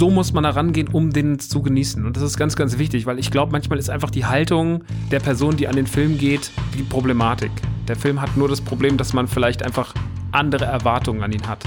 [0.00, 2.06] so muss man da rangehen, um den zu genießen.
[2.06, 5.20] Und das ist ganz, ganz wichtig, weil ich glaube, manchmal ist einfach die Haltung der
[5.20, 7.50] Person, die an den Film geht, die Problematik.
[7.86, 9.92] Der Film hat nur das Problem, dass man vielleicht einfach
[10.32, 11.64] andere Erwartungen an ihn hat.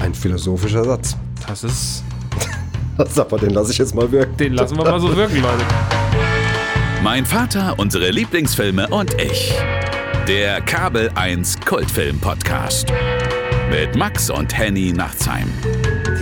[0.00, 1.16] Ein philosophischer Satz.
[1.46, 2.02] Das ist.
[3.16, 4.36] Aber den lasse ich jetzt mal wirken.
[4.36, 5.64] Den lassen wir mal so wirken, Leute.
[7.00, 9.54] Mein Vater, unsere Lieblingsfilme und ich.
[10.26, 12.92] Der Kabel 1 Kultfilm Podcast.
[13.70, 15.46] Mit Max und Henny Nachtsheim.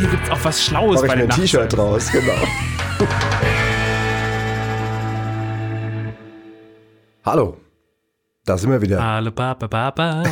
[0.04, 2.34] Hier gibt es auch was Schlaues Mach ich bei mir den ein T-Shirt draus, genau.
[7.24, 7.56] Hallo,
[8.44, 9.02] da sind wir wieder.
[9.02, 10.22] Hallo, Papa, Papa.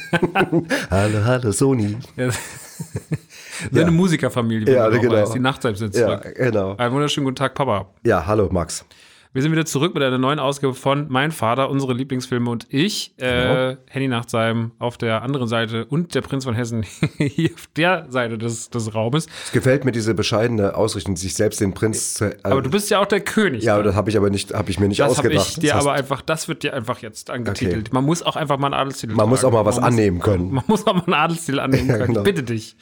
[0.90, 1.98] Hallo, hallo, Sony.
[2.16, 2.30] Ja.
[3.70, 5.30] Seine Musikerfamilie, wie Ja, man genau.
[5.30, 6.34] Die Nachtsheim sind Ja, zurück.
[6.34, 6.76] genau.
[6.76, 7.88] Einen wunderschönen guten Tag, Papa.
[8.02, 8.82] Ja, hallo, Max.
[9.32, 13.14] Wir sind wieder zurück mit einer neuen Ausgabe von Mein Vater, unsere Lieblingsfilme und ich,
[13.18, 13.26] Genau.
[13.70, 16.84] äh, Henny Nachtsheim auf der anderen Seite und der Prinz von Hessen
[17.18, 19.26] hier auf der Seite des, des Raumes.
[19.44, 22.26] Es gefällt mir diese bescheidene Ausrichtung, sich selbst den Prinz zu.
[22.30, 23.62] äh, Aber du bist ja auch der König.
[23.62, 23.82] ja, da.
[23.82, 25.48] das habe ich aber nicht, habe ich mir nicht das ausgedacht.
[25.50, 27.88] ich dir Das aber einfach, das wird dir einfach jetzt angetitelt.
[27.88, 27.90] Okay.
[27.94, 29.54] Man muss auch einfach mal einen Adelstitel man muss auch tragen.
[29.64, 30.50] mal was Man muss- annehmen können.
[30.56, 32.08] Man muss auch mal einen Adelstitel annehmen Ja, können.
[32.14, 32.22] genau.
[32.22, 32.76] Bitte dich.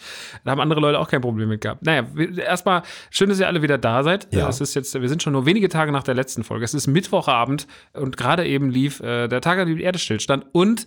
[0.44, 1.82] Da haben andere Leute auch kein Problem mit gehabt.
[1.84, 2.04] Naja,
[2.36, 4.28] erstmal schön, dass ihr alle wieder da seid.
[4.32, 4.48] Ja.
[4.48, 6.64] Es ist jetzt, wir sind schon nur wenige Tage nach der letzten Folge.
[6.64, 10.46] Es ist Mittwochabend und gerade eben lief äh, der Tag, an dem die Erde stillstand
[10.52, 10.86] und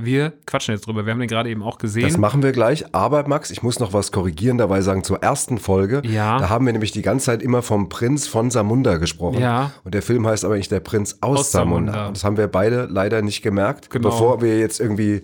[0.00, 1.04] wir quatschen jetzt drüber.
[1.04, 2.04] Wir haben den gerade eben auch gesehen.
[2.04, 2.94] Das machen wir gleich.
[2.94, 6.02] Aber Max, ich muss noch was korrigieren, dabei sagen zur ersten Folge.
[6.04, 6.38] Ja.
[6.38, 9.40] Da haben wir nämlich die ganze Zeit immer vom Prinz von Samunda gesprochen.
[9.40, 9.72] Ja.
[9.82, 11.92] Und der Film heißt aber nicht der Prinz aus, Aus Samunda.
[11.92, 12.08] Samunda.
[12.08, 13.90] Und Das haben wir beide leider nicht gemerkt.
[13.90, 14.10] Genau.
[14.10, 15.22] Bevor wir jetzt irgendwie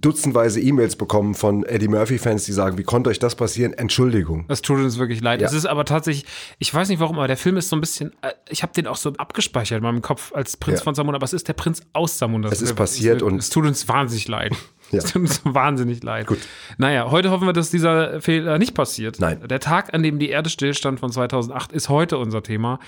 [0.00, 3.72] dutzendweise E-Mails bekommen von Eddie Murphy-Fans, die sagen, wie konnte euch das passieren?
[3.72, 4.44] Entschuldigung.
[4.48, 5.40] Es tut uns wirklich leid.
[5.40, 5.46] Ja.
[5.46, 6.26] Es ist aber tatsächlich,
[6.58, 8.86] ich weiß nicht warum, aber der Film ist so ein bisschen, äh, ich habe den
[8.86, 10.84] auch so abgespeichert in meinem Kopf als Prinz Ja.
[10.84, 12.48] von Samunda, aber es ist der Prinz aus Samunda.
[12.48, 14.52] Es ist passiert es, und- es tut uns wahnsinnig leid.
[14.52, 14.58] Ja.
[14.98, 16.26] Es tut uns wahnsinnig leid.
[16.28, 16.38] Gut.
[16.78, 19.18] Naja, heute hoffen wir, dass dieser Fehler nicht passiert.
[19.18, 19.40] Nein.
[19.48, 22.78] Der Tag, an dem die Erde stillstand von 2008, ist heute unser Thema.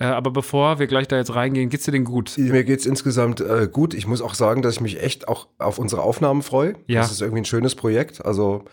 [0.00, 2.36] Äh, aber bevor wir gleich da jetzt reingehen, geht's dir denn gut?
[2.38, 3.94] Mir geht's insgesamt äh, gut.
[3.94, 6.74] Ich muss auch sagen, dass ich mich echt auch auf unsere Aufnahmen freue.
[6.86, 7.00] Ja.
[7.00, 8.24] Das ist irgendwie ein schönes Projekt.
[8.24, 8.64] Also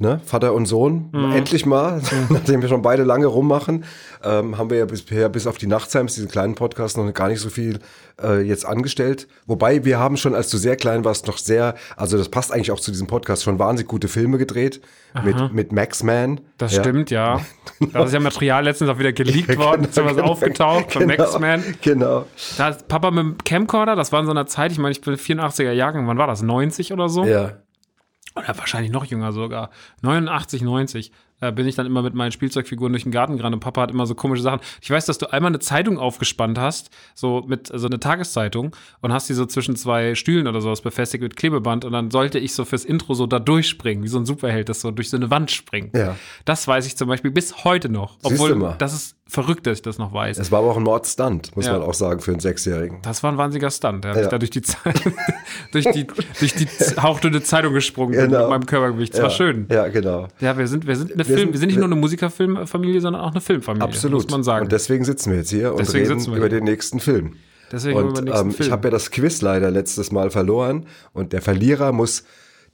[0.00, 1.32] ne, Vater und Sohn, Mhm.
[1.32, 2.00] endlich mal,
[2.30, 3.84] nachdem wir schon beide lange rummachen,
[4.24, 7.40] ähm, haben wir ja bisher bis auf die Nachtheims, diesen kleinen Podcast, noch gar nicht
[7.40, 7.78] so viel
[8.22, 9.28] äh, jetzt angestellt.
[9.46, 12.70] Wobei wir haben schon, als du sehr klein warst, noch sehr, also das passt eigentlich
[12.72, 14.80] auch zu diesem Podcast, schon wahnsinnig gute Filme gedreht
[15.24, 16.40] mit, mit Max Man.
[16.58, 16.82] Das ja.
[16.82, 17.40] stimmt, ja.
[17.92, 21.16] Da ist ja Material letztens auch wieder geleakt worden, ist ja was aufgetaucht von Genau,
[21.24, 21.64] Maxman.
[21.80, 22.26] Genau.
[22.58, 25.00] Da ist Papa mit dem Camcorder, das war in so einer Zeit, ich meine, ich
[25.00, 26.42] bin 84er Jahrgang, wann war das?
[26.42, 27.24] 90 oder so?
[27.24, 27.52] Ja.
[28.40, 29.70] Oder wahrscheinlich noch jünger sogar.
[30.02, 31.12] 89, 90.
[31.40, 33.90] Da bin ich dann immer mit meinen Spielzeugfiguren durch den Garten gerannt und Papa hat
[33.90, 34.60] immer so komische Sachen.
[34.82, 39.12] Ich weiß, dass du einmal eine Zeitung aufgespannt hast, so mit so eine Tageszeitung und
[39.12, 42.54] hast die so zwischen zwei Stühlen oder sowas befestigt mit Klebeband und dann sollte ich
[42.54, 45.30] so fürs Intro so da durchspringen, wie so ein Superheld, das so durch so eine
[45.30, 45.96] Wand springt.
[45.96, 46.16] Ja.
[46.44, 48.18] Das weiß ich zum Beispiel bis heute noch.
[48.20, 50.38] Siehst Obwohl, das ist verrückt, dass ich das noch weiß.
[50.38, 51.72] Es war aber auch ein Mordstunt, muss Ja.
[51.72, 52.98] man auch sagen, für einen Sechsjährigen.
[53.02, 54.04] Das war ein wahnsinniger Stunt.
[54.04, 54.22] Der hat Ja.
[54.24, 55.00] sich da durch die, Zeit,
[55.72, 56.06] durch die,
[56.38, 56.66] durch die
[57.00, 58.40] hauchdünne Zeitung gesprungen bin Genau.
[58.40, 59.14] mit meinem Körpergewicht.
[59.14, 59.34] Das war ja.
[59.34, 59.66] schön.
[59.70, 60.28] Ja, genau.
[60.40, 63.00] Ja, wir sind, wir sind eine Wir Film, sind- wir sind nicht nur eine Musikerfilmfamilie,
[63.00, 63.84] sondern auch eine Filmfamilie.
[63.86, 64.22] Absolut.
[64.24, 64.64] Muss man sagen.
[64.64, 66.48] Und deswegen sitzen wir jetzt hier und Deswegen reden wir über hier.
[66.48, 67.36] den nächsten Film.
[67.72, 68.66] Deswegen und über den nächsten ähm, Film.
[68.66, 72.24] ich habe ja das Quiz leider letztes Mal verloren und der Verlierer muss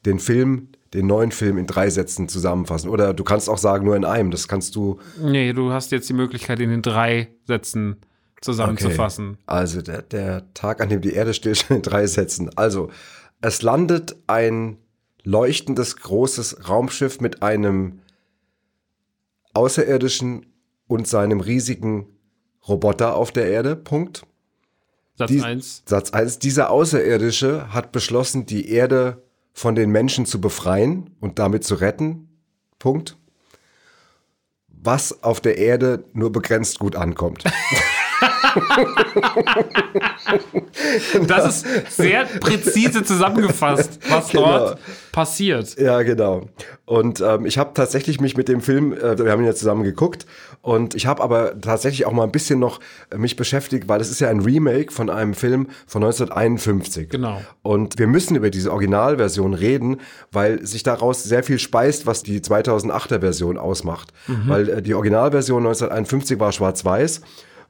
[0.06, 2.88] den Film, den neuen Film in drei Sätzen zusammenfassen.
[2.88, 4.30] Oder du kannst auch sagen, nur in einem.
[4.30, 4.98] Das kannst du.
[5.20, 7.96] nee, du hast jetzt die Möglichkeit, in den drei Sätzen
[8.40, 9.38] zusammenzufassen.
[9.46, 12.50] Also der, der Tag, an dem die Erde stillsteht, in drei Sätzen.
[12.56, 12.90] Also
[13.40, 14.78] es landet ein
[15.24, 18.00] leuchtendes großes Raumschiff mit einem
[19.54, 20.46] Außerirdischen
[20.86, 22.06] und seinem riesigen
[22.68, 23.74] Roboter auf der Erde.
[23.76, 24.24] Punkt.
[25.16, 25.82] Satz Die- 1.
[25.86, 26.38] Satz 1.
[26.38, 29.22] Dieser Außerirdische hat beschlossen, die Erde
[29.56, 32.28] von den Menschen zu befreien und damit zu retten.
[32.78, 33.16] Punkt.
[34.68, 37.42] Was auf der Erde nur begrenzt gut ankommt.
[41.26, 44.58] Das ist sehr präzise zusammengefasst, was Genau.
[44.58, 44.78] dort
[45.12, 45.78] passiert.
[45.78, 46.42] Ja, genau.
[46.84, 49.84] Und ähm, ich habe tatsächlich mich mit dem Film, äh, wir haben ihn ja zusammen
[49.84, 50.26] geguckt,
[50.62, 54.10] und ich habe aber tatsächlich auch mal ein bisschen noch äh, mich beschäftigt, weil es
[54.10, 57.08] ist ja ein Remake von einem Film von 1951.
[57.08, 57.40] Genau.
[57.62, 59.98] Und wir müssen über diese Originalversion reden,
[60.32, 64.12] weil sich daraus sehr viel speist, was die 2008er Version ausmacht.
[64.46, 67.20] Weil äh, die Originalversion 1951 war schwarz-weiß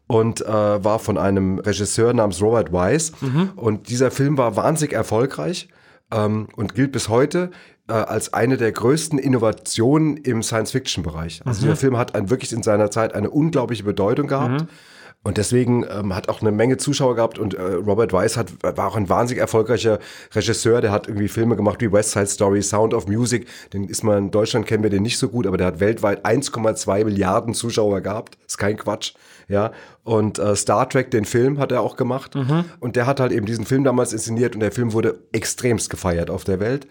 [0.06, 3.12] und äh, war von einem Regisseur namens Robert Wise.
[3.56, 5.68] Und dieser Film war wahnsinnig erfolgreich
[6.12, 7.50] ähm, und gilt bis heute
[7.88, 11.42] äh, als eine der größten Innovationen im Science-Fiction-Bereich.
[11.44, 14.66] Also dieser Film hat ein, wirklich in seiner Zeit eine unglaubliche Bedeutung gehabt.
[15.26, 18.86] Und deswegen ähm, hat auch eine Menge Zuschauer gehabt und äh, Robert Weiss hat, war
[18.86, 19.98] auch ein wahnsinnig erfolgreicher
[20.32, 24.04] Regisseur, der hat irgendwie Filme gemacht wie West Side Story, Sound of Music, den ist
[24.04, 27.54] man in Deutschland kennen wir den nicht so gut, aber der hat weltweit 1,2 Milliarden
[27.54, 29.14] Zuschauer gehabt, ist kein Quatsch,
[29.48, 29.72] ja.
[30.04, 32.36] Und äh, Star Trek, den Film, hat er auch gemacht
[32.78, 36.30] und der hat halt eben diesen Film damals inszeniert und der Film wurde extremst gefeiert
[36.30, 36.86] auf der Welt.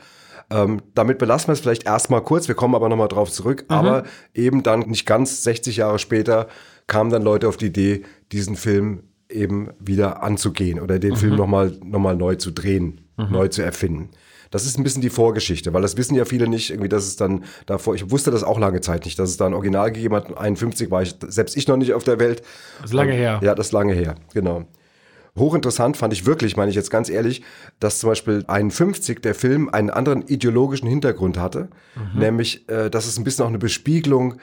[0.52, 3.66] Ähm, damit belassen wir es vielleicht erstmal kurz, wir kommen aber nochmal drauf zurück.
[3.70, 4.04] Aber
[4.34, 6.48] eben dann nicht ganz 60 Jahre später
[6.88, 11.74] kamen dann Leute auf die Idee, diesen Film eben wieder anzugehen oder den Film nochmal
[11.84, 14.10] noch mal neu zu drehen, neu zu erfinden.
[14.52, 17.16] Das ist ein bisschen die Vorgeschichte, weil das wissen ja viele nicht, irgendwie, dass es
[17.16, 20.16] dann davor, ich wusste das auch lange Zeit nicht, dass es da ein Original gegeben
[20.16, 20.38] hat.
[20.38, 22.42] 51 war ich, selbst ich noch nicht auf der Welt.
[22.82, 23.40] Das ist lange her.
[23.44, 24.66] Ja, das ist lange her, genau.
[25.38, 27.42] Hochinteressant fand ich wirklich, meine ich jetzt ganz ehrlich,
[27.82, 31.68] dass zum Beispiel 51 der Film einen anderen ideologischen Hintergrund hatte,
[32.18, 34.36] nämlich, äh, dass es ein bisschen auch eine Bespiegelung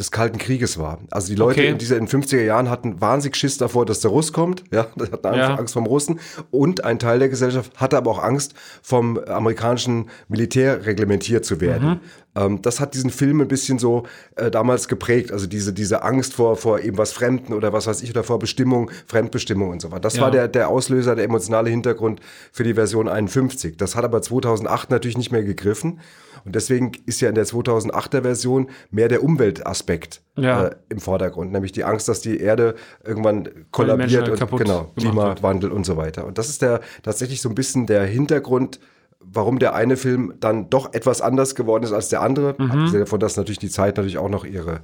[0.00, 0.98] des Kalten Krieges war.
[1.10, 1.68] Also die Leute Okay.
[1.70, 4.86] in dieser in den 50er Jahren hatten wahnsinnig Schiss davor, dass der Russ kommt, ja,
[4.98, 5.54] hatten Angst, Ja.
[5.54, 6.18] Angst vom Russen
[6.50, 12.00] und ein Teil der Gesellschaft hatte aber auch Angst vom amerikanischen Militär reglementiert zu werden.
[12.34, 14.04] Ähm, das hat diesen Film ein bisschen so
[14.36, 18.02] äh, damals geprägt, also diese diese Angst vor vor eben was Fremden oder was weiß
[18.02, 20.00] ich oder vor Bestimmung, Fremdbestimmung und so weiter.
[20.00, 20.22] Das Ja.
[20.22, 22.20] war der der Auslöser, der emotionale Hintergrund
[22.52, 23.76] für die Version 51.
[23.76, 26.00] Das hat aber 2008 natürlich nicht mehr gegriffen.
[26.44, 30.66] Und deswegen ist ja in der 2008er Version mehr der Umweltaspekt Ja.
[30.66, 34.96] äh, im Vordergrund, nämlich die Angst, dass die Erde irgendwann kollabiert und genau, gemacht wird.
[34.96, 36.26] Klimawandel und so weiter.
[36.26, 38.80] Und das ist der tatsächlich so ein bisschen der Hintergrund,
[39.20, 42.54] warum der eine Film dann doch etwas anders geworden ist als der andere.
[42.58, 42.70] Mhm.
[42.70, 44.80] Abgesehen davon, dass natürlich die Zeit natürlich auch noch ihre,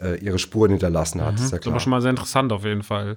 [0.00, 1.34] äh, ihre Spuren hinterlassen hat.
[1.34, 1.80] Ist ja Das ist klar.
[1.80, 3.16] schon mal sehr interessant auf jeden Fall.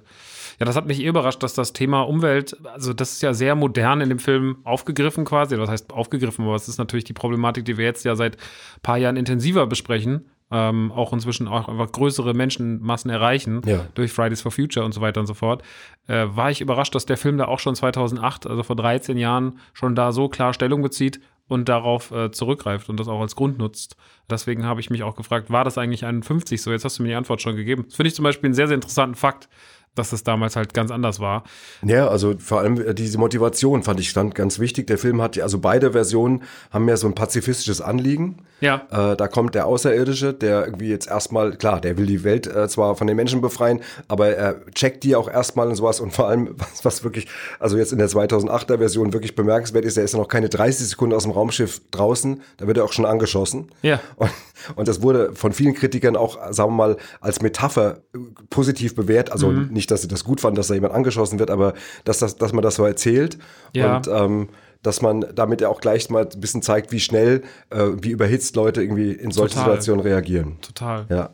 [0.58, 3.54] Ja, das hat mich eh überrascht, dass das Thema Umwelt, also das ist ja sehr
[3.54, 5.58] modern in dem Film aufgegriffen quasi.
[5.58, 8.80] Was heißt aufgegriffen, aber es ist natürlich die Problematik, die wir jetzt ja seit ein
[8.82, 10.26] paar Jahren intensiver besprechen.
[10.54, 13.86] Ähm, auch inzwischen auch einfach größere Menschenmassen erreichen Ja.
[13.94, 15.62] durch Fridays for Future und so weiter und so fort.
[16.08, 19.58] Äh, war ich überrascht, dass der Film da auch schon 2008, also vor 13 Jahren,
[19.72, 21.20] schon da so klar Stellung bezieht
[21.52, 23.96] und darauf äh, zurückgreift und das auch als Grund nutzt.
[24.30, 26.72] Deswegen habe ich mich auch gefragt, war das eigentlich 51 so?
[26.72, 27.84] Jetzt hast du mir die Antwort schon gegeben.
[27.86, 29.48] Das finde ich zum Beispiel einen sehr, sehr interessanten Fakt,
[29.94, 31.44] dass das damals halt ganz anders war.
[31.84, 34.86] Ja, also vor allem äh, diese Motivation fand ich stand ganz wichtig.
[34.86, 38.38] Der Film hat, ja- also beide Versionen haben ja so ein pazifistisches Anliegen.
[38.60, 38.86] Ja.
[38.90, 42.68] Äh, da kommt der Außerirdische, der irgendwie jetzt erstmal, klar, der will die Welt äh,
[42.68, 46.00] zwar von den Menschen befreien, aber er checkt die auch erstmal und sowas.
[46.00, 47.26] Und vor allem, was, was wirklich,
[47.58, 50.88] also jetzt in der 2008er Version wirklich bemerkenswert ist, er ist ja noch keine 30
[50.88, 53.68] Sekunden aus dem Raumschiff draußen, da wird er auch schon angeschossen.
[53.82, 54.00] Ja.
[54.16, 54.30] Und,
[54.76, 58.18] und das wurde von vielen Kritikern auch, sagen wir mal, als Metapher äh,
[58.50, 59.30] positiv bewährt.
[59.32, 59.68] Also Mhm.
[59.72, 61.74] nicht, dass sie das gut fanden, dass da jemand angeschossen wird, aber
[62.04, 63.38] dass, das, dass man das so erzählt.
[63.74, 63.96] Ja.
[63.96, 64.48] Und ähm,
[64.82, 68.56] dass man damit ja auch gleich mal ein bisschen zeigt, wie schnell, äh, wie überhitzt
[68.56, 69.70] Leute irgendwie in solche Total.
[69.70, 70.56] Situationen reagieren.
[70.60, 71.06] Total.
[71.08, 71.30] Ja.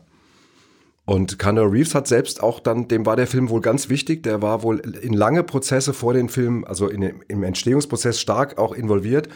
[1.09, 4.43] Und Keanu Reeves hat selbst auch dann, dem war der Film wohl ganz wichtig, der
[4.43, 9.27] war wohl in lange Prozesse vor den Film, also in, im Entstehungsprozess stark auch involviert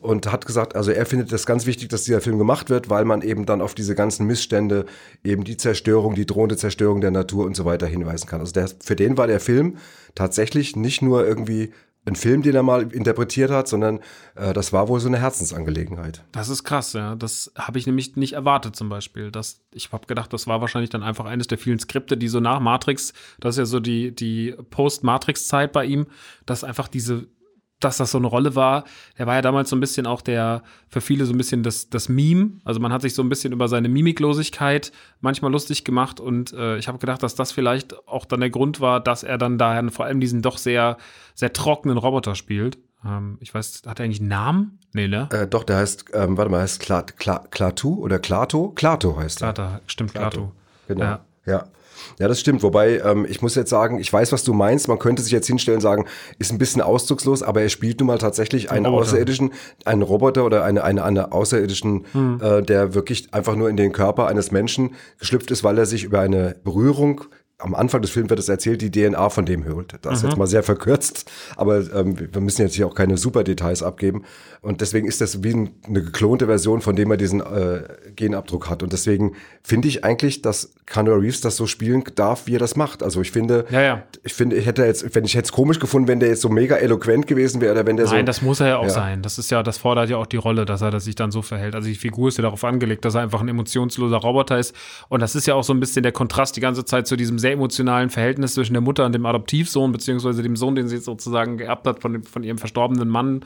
[0.00, 3.06] und hat gesagt, also er findet das ganz wichtig, dass dieser Film gemacht wird, weil
[3.06, 4.84] man eben dann auf diese ganzen Missstände,
[5.24, 8.40] eben die Zerstörung, die drohende Zerstörung der Natur und so weiter hinweisen kann.
[8.40, 9.78] Also der, für den war der Film
[10.14, 11.72] tatsächlich nicht nur irgendwie
[12.04, 14.00] ein Film, den er mal interpretiert hat, sondern
[14.34, 16.24] äh, das war wohl so eine Herzensangelegenheit.
[16.32, 17.14] Das ist krass, ja.
[17.14, 19.30] Das habe ich nämlich nicht erwartet zum Beispiel.
[19.30, 22.40] Das, ich habe gedacht, das war wahrscheinlich dann einfach eines der vielen Skripte, die so
[22.40, 26.06] nach Matrix, das ist ja so die, die Post-Matrix-Zeit bei ihm,
[26.44, 27.28] dass einfach diese,
[27.84, 28.84] dass das so eine Rolle war.
[29.16, 31.90] Er war ja damals so ein bisschen auch der, für viele so ein bisschen das,
[31.90, 32.52] das Meme.
[32.64, 36.76] Also man hat sich so ein bisschen über seine Mimiklosigkeit manchmal lustig gemacht und äh,
[36.78, 39.90] ich habe gedacht, dass das vielleicht auch dann der Grund war, dass er dann daher
[39.90, 40.96] vor allem diesen doch sehr,
[41.34, 42.78] sehr trockenen Roboter spielt.
[43.04, 44.78] Ähm, ich weiß, hat er eigentlich einen Namen?
[44.92, 45.28] Nee, ne?
[45.32, 47.44] Äh, doch, der heißt, ähm, warte mal, heißt Kla Kla
[47.84, 48.70] oder Klato?
[48.70, 49.52] Klato heißt er.
[49.52, 50.52] Klato, stimmt, Klato.
[50.88, 51.02] Genau.
[51.02, 51.20] Ja.
[51.46, 51.64] Ja.
[52.18, 52.28] Ja.
[52.28, 52.62] das stimmt.
[52.62, 54.88] Wobei, ähm, ich muss jetzt sagen, ich weiß, was du meinst.
[54.88, 56.06] Man könnte sich jetzt hinstellen und sagen,
[56.38, 59.02] ist ein bisschen ausdruckslos, aber er spielt nun mal tatsächlich einen Roboter.
[59.02, 59.52] Außerirdischen,
[59.84, 62.40] einen Roboter oder eine, eine, eine Außerirdischen, Hm.
[62.42, 66.04] äh, der wirklich einfach nur in den Körper eines Menschen geschlüpft ist, weil er sich
[66.04, 67.22] über eine Berührung
[67.58, 69.94] am Anfang des Films wird es erzählt, die DNA von dem holt.
[70.02, 70.16] Das Mhm.
[70.16, 73.84] ist jetzt mal sehr verkürzt, aber ähm, wir müssen jetzt hier auch keine super Details
[73.84, 74.24] abgeben.
[74.62, 77.82] Und deswegen ist das wie ein, eine geklonte Version, von dem er diesen äh,
[78.14, 78.84] Genabdruck hat.
[78.84, 79.32] Und deswegen
[79.64, 83.02] finde ich eigentlich, dass Keanu Reeves das so spielen darf, wie er das macht.
[83.02, 84.02] Also ich finde, Ja, ja.
[84.22, 86.48] ich finde, ich hätte jetzt, wenn ich hätte es komisch gefunden, wenn der jetzt so
[86.48, 88.14] mega eloquent gewesen wäre oder wenn der so.
[88.14, 88.90] Nein, das muss er ja auch Ja.
[88.90, 89.20] sein.
[89.22, 91.42] Das ist ja, das fordert ja auch die Rolle, dass er das sich dann so
[91.42, 91.74] verhält.
[91.74, 94.76] Also die Figur ist ja darauf angelegt, dass er einfach ein emotionsloser Roboter ist.
[95.08, 97.40] Und das ist ja auch so ein bisschen der Kontrast die ganze Zeit zu diesem
[97.40, 101.56] sehr emotionalen Verhältnis zwischen der Mutter und dem Adoptivsohn, beziehungsweise dem Sohn, den sie sozusagen
[101.58, 103.44] geerbt hat von, dem, von ihrem verstorbenen Mann,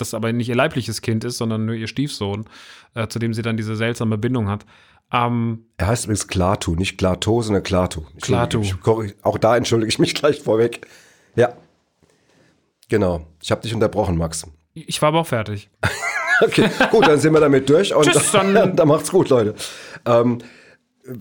[0.00, 2.46] das aber nicht ihr leibliches Kind ist, sondern nur ihr Stiefsohn,
[2.94, 4.64] äh, zu dem sie dann diese seltsame Bindung hat.
[5.12, 8.02] Ähm, Er heißt übrigens Klaatu, nicht Klato, sondern Klaatu.
[8.20, 8.62] Klaatu.
[9.22, 10.86] Auch da entschuldige ich mich gleich vorweg.
[11.36, 11.52] Ja.
[12.88, 13.26] Genau.
[13.42, 14.46] Ich habe dich unterbrochen, Max.
[14.74, 15.70] ich war aber auch fertig.
[16.40, 19.56] Okay, gut, dann sind wir damit durch und Tschüss, dann, dann- dann macht's gut, Leute.
[20.06, 20.38] Ähm,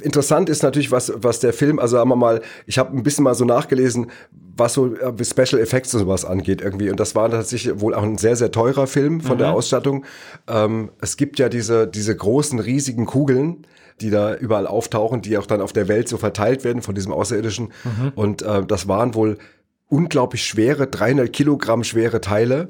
[0.03, 3.23] interessant ist natürlich, was, was der Film, also sagen wir mal, ich habe ein bisschen
[3.23, 4.11] mal so nachgelesen,
[4.57, 6.89] was so äh, Special Effects und sowas angeht irgendwie.
[6.89, 10.05] Und das war tatsächlich wohl auch ein sehr, sehr teurer Film von der Ausstattung.
[10.47, 13.65] Ähm, es gibt ja diese, diese großen, riesigen Kugeln,
[14.01, 17.11] die da überall auftauchen, die auch dann auf der Welt so verteilt werden von diesem
[17.11, 17.71] Außerirdischen.
[18.15, 19.37] Und äh, das waren wohl
[19.89, 22.67] unglaublich schwere, 300 Kilogramm schwere Teile,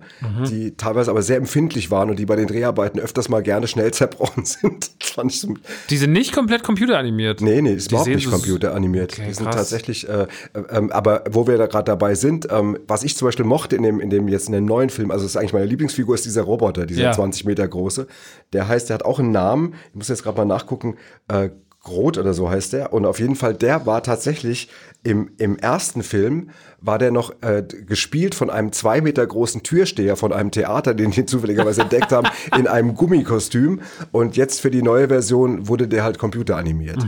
[0.49, 3.91] die teilweise aber sehr empfindlich waren und die bei den Dreharbeiten öfters mal gerne schnell
[3.93, 4.91] zerbrochen sind.
[5.31, 5.53] So,
[5.89, 7.41] Die sind nicht komplett computeranimiert.
[7.41, 9.13] nee, nee, ist Die überhaupt nicht computeranimiert.
[9.13, 9.55] Okay, die sind krass.
[9.55, 13.45] tatsächlich, äh, äh, aber wo wir da gerade dabei sind, ähm, was ich zum Beispiel
[13.45, 15.65] mochte in dem, in dem jetzt in dem neuen Film, also das ist eigentlich meine
[15.65, 17.11] Lieblingsfigur, ist dieser Roboter, dieser Ja.
[17.13, 18.05] 20 Meter große.
[18.53, 20.97] Der heißt, der hat auch einen Namen, ich muss jetzt gerade mal nachgucken,
[21.29, 21.49] äh,
[21.83, 22.91] Groth oder so heißt der.
[22.91, 24.67] Und auf jeden Fall, der war tatsächlich
[25.03, 26.49] im, im ersten Film,
[26.81, 31.11] war der noch äh, gespielt von einem zwei Meter großen Türsteher von einem Theater, den
[31.11, 32.27] die zufälligerweise entdeckt haben,
[32.57, 33.81] in einem Gummikostüm.
[34.11, 37.03] Und jetzt für die neue Version wurde der halt computeranimiert.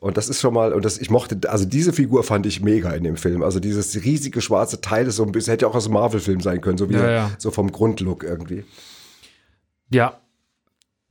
[0.00, 2.90] Und das ist schon mal, und das, ich mochte, also diese Figur fand ich mega
[2.92, 3.42] in dem Film.
[3.42, 6.40] Also dieses riesige schwarze Teil ist so ein bisschen, hätte ja auch aus einem Marvel-Film
[6.40, 7.30] sein können, so wie Ja, ja.
[7.36, 8.64] so vom Grundlook irgendwie.
[9.90, 10.18] Ja.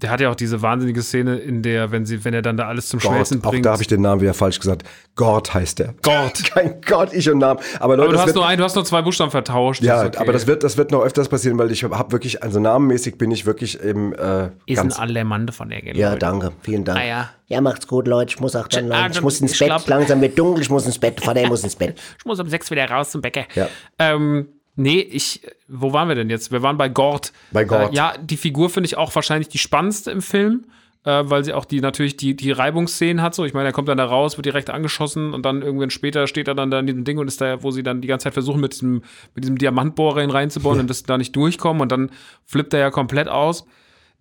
[0.01, 2.68] Der hat ja auch diese wahnsinnige Szene, in der, wenn sie, wenn er dann da
[2.68, 3.65] alles zum Gott, Schmelzen auch bringt.
[3.65, 4.84] da habe ich den Namen wieder falsch gesagt.
[5.15, 5.94] Gott heißt der.
[6.01, 6.41] Gott.
[6.53, 7.60] Kein Gott, ich und Namen.
[7.82, 9.82] Aber Leute, Aber du das hast, wird, nur ein, du hast nur zwei Buchstaben vertauscht.
[9.84, 10.18] ja, okay.
[10.18, 13.29] aber das wird, das wird noch öfters passieren, weil ich habe wirklich, also namenmäßig bin
[13.32, 15.00] ich wirklich im äh, Ist ein ganz.
[15.00, 16.20] Allermande von der Ja, Leute.
[16.20, 16.51] danke.
[16.62, 16.98] Vielen Dank.
[17.00, 17.29] Ah, ja.
[17.48, 18.32] Ja, macht's gut, Leute.
[18.36, 19.08] Ich muss auch dann, Ah.
[19.12, 19.68] Ich muss ins ich Bett.
[19.70, 20.62] glaub- Langsam wird dunkel.
[20.62, 21.20] Ich muss ins Bett.
[21.20, 22.00] Vater muss ins Bett.
[22.20, 23.46] Ich muss um sechs wieder raus zum Bäcker.
[23.56, 23.68] Ja.
[23.98, 24.48] Ähm,
[24.80, 26.52] nee, ich, wo waren wir denn jetzt?
[26.52, 27.34] Wir waren bei Gord.
[27.52, 27.92] Bei Gord.
[27.92, 30.66] Äh, ja, die Figur finde ich auch wahrscheinlich die spannendste im Film.
[31.06, 33.34] Äh, weil sie auch die natürlich die, die Reibungsszenen hat.
[33.34, 36.28] So, ich meine, er kommt dann da raus, wird direkt angeschossen und dann irgendwann später
[36.28, 38.26] steht er dann da in diesem Ding und ist da, wo sie dann die ganze
[38.26, 41.92] Zeit versuchen, mit diesem, mit diesem Diamantbohrer ihn reinzubohren und das da nicht durchkommen und
[41.92, 42.12] dann
[42.46, 43.66] flippt er ja komplett aus.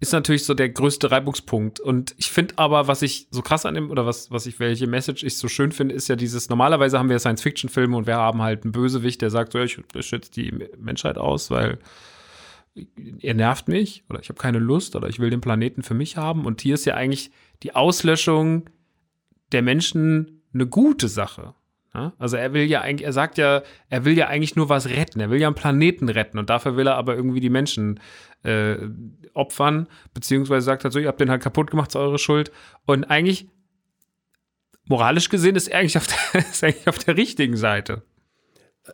[0.01, 1.81] Ist natürlich so der größte Reibungspunkt.
[1.81, 4.87] Und ich finde aber, was ich so krass an dem, oder was, was ich, welche
[4.87, 8.41] Message ich so schön finde, ist ja dieses, normalerweise haben wir Science-Fiction-Filme und wir haben
[8.41, 11.79] halt einen Bösewicht, der sagt, so, ich schütze die Menschheit aus, weil
[13.21, 16.17] er nervt mich oder ich habe keine Lust oder ich will den Planeten für mich
[16.17, 16.45] haben.
[16.45, 18.71] Und hier ist ja eigentlich die Auslöschung
[19.53, 21.55] der Menschen eine gute Sache.
[22.19, 25.21] Also er will ja eigentlich, er sagt ja, er will ja eigentlich nur was retten.
[25.21, 28.01] Er will ja einen Planeten retten und dafür will er aber irgendwie die Menschen
[28.43, 28.77] äh,
[29.35, 32.53] opfern, beziehungsweise sagt halt so, ihr habt den halt kaputt gemacht, ist eure Schuld.
[32.85, 33.49] Und eigentlich,
[34.87, 38.03] moralisch gesehen, ist er eigentlich auf der, ist er eigentlich auf der richtigen Seite.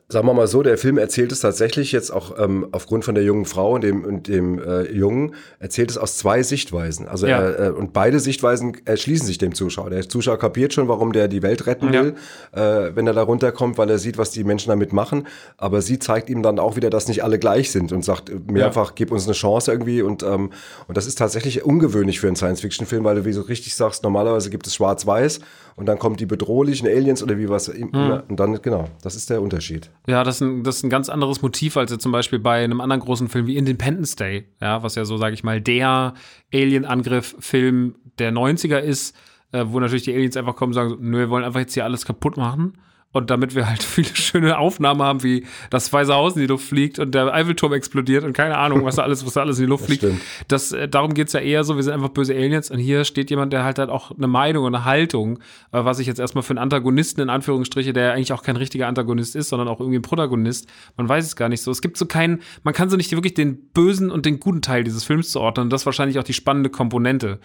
[0.09, 3.25] Sagen wir mal so, der Film erzählt es tatsächlich jetzt auch ähm, aufgrund von der
[3.25, 7.09] jungen Frau und dem, und dem äh, Jungen, erzählt es aus zwei Sichtweisen.
[7.09, 7.69] Also Ja.
[7.69, 9.91] äh, und beide Sichtweisen erschließen sich dem Zuschauer.
[9.91, 12.03] Der Zuschauer kapiert schon, warum der die Welt retten Ja.
[12.05, 12.15] will,
[12.53, 15.27] äh, wenn er da runterkommt, weil er sieht, was die Menschen damit machen.
[15.57, 18.95] Aber sie zeigt ihm dann auch wieder, dass nicht alle gleich sind und sagt mehrfach,
[18.95, 20.03] gib uns eine Chance irgendwie.
[20.03, 20.51] Und, ähm,
[20.87, 24.51] und das ist tatsächlich ungewöhnlich für einen Science-Fiction-Film, weil du, wie du richtig sagst, normalerweise
[24.51, 25.41] gibt es schwarz-weiß
[25.77, 28.23] und dann kommen die bedrohlichen Aliens oder wie was immer.
[28.29, 29.84] Und dann, genau, das ist der Unterschied.
[30.07, 32.81] Ja, das ist, ein, das ist ein ganz anderes Motiv als zum Beispiel bei einem
[32.81, 36.15] anderen großen Film wie Independence Day, ja, was ja so, sage ich mal, der
[36.53, 39.17] Alien-Angriff-Film der 90er ist,
[39.53, 41.85] äh, wo natürlich die Aliens einfach kommen und sagen, nö, wir wollen einfach jetzt hier
[41.85, 42.75] alles kaputt machen.
[43.15, 46.67] Und damit wir halt viele schöne Aufnahmen haben, wie das Weiße Haus in die Luft
[46.67, 49.67] fliegt und der Eiffelturm explodiert und keine Ahnung, was da alles, was da alles in
[49.67, 50.03] die Luft fliegt.
[50.03, 50.21] stimmt.
[50.49, 53.31] Das, äh, darum geht's ja eher so, wir sind einfach böse Aliens und hier steht
[53.31, 55.39] jemand, der halt halt auch eine Meinung und eine Haltung,
[55.71, 58.89] äh, was ich jetzt erstmal für einen Antagonisten in Anführungsstriche, der eigentlich auch kein richtiger
[58.89, 60.69] Antagonist ist, sondern auch irgendwie ein Protagonist.
[60.97, 61.71] Man weiß es gar nicht so.
[61.71, 64.83] Es gibt so keinen, man kann so nicht wirklich den bösen und den guten Teil
[64.83, 65.67] dieses Films zuordnen.
[65.67, 67.39] Und das ist wahrscheinlich auch die spannende Komponente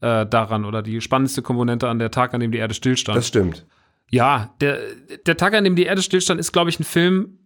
[0.00, 3.16] äh, daran oder die spannendste Komponente an der Tag, an dem die Erde stillstand.
[3.16, 3.66] Das stimmt.
[4.10, 4.78] Ja, der,
[5.26, 7.38] der Tag, an dem die Erde stillstand, ist, glaube ich, ein Film,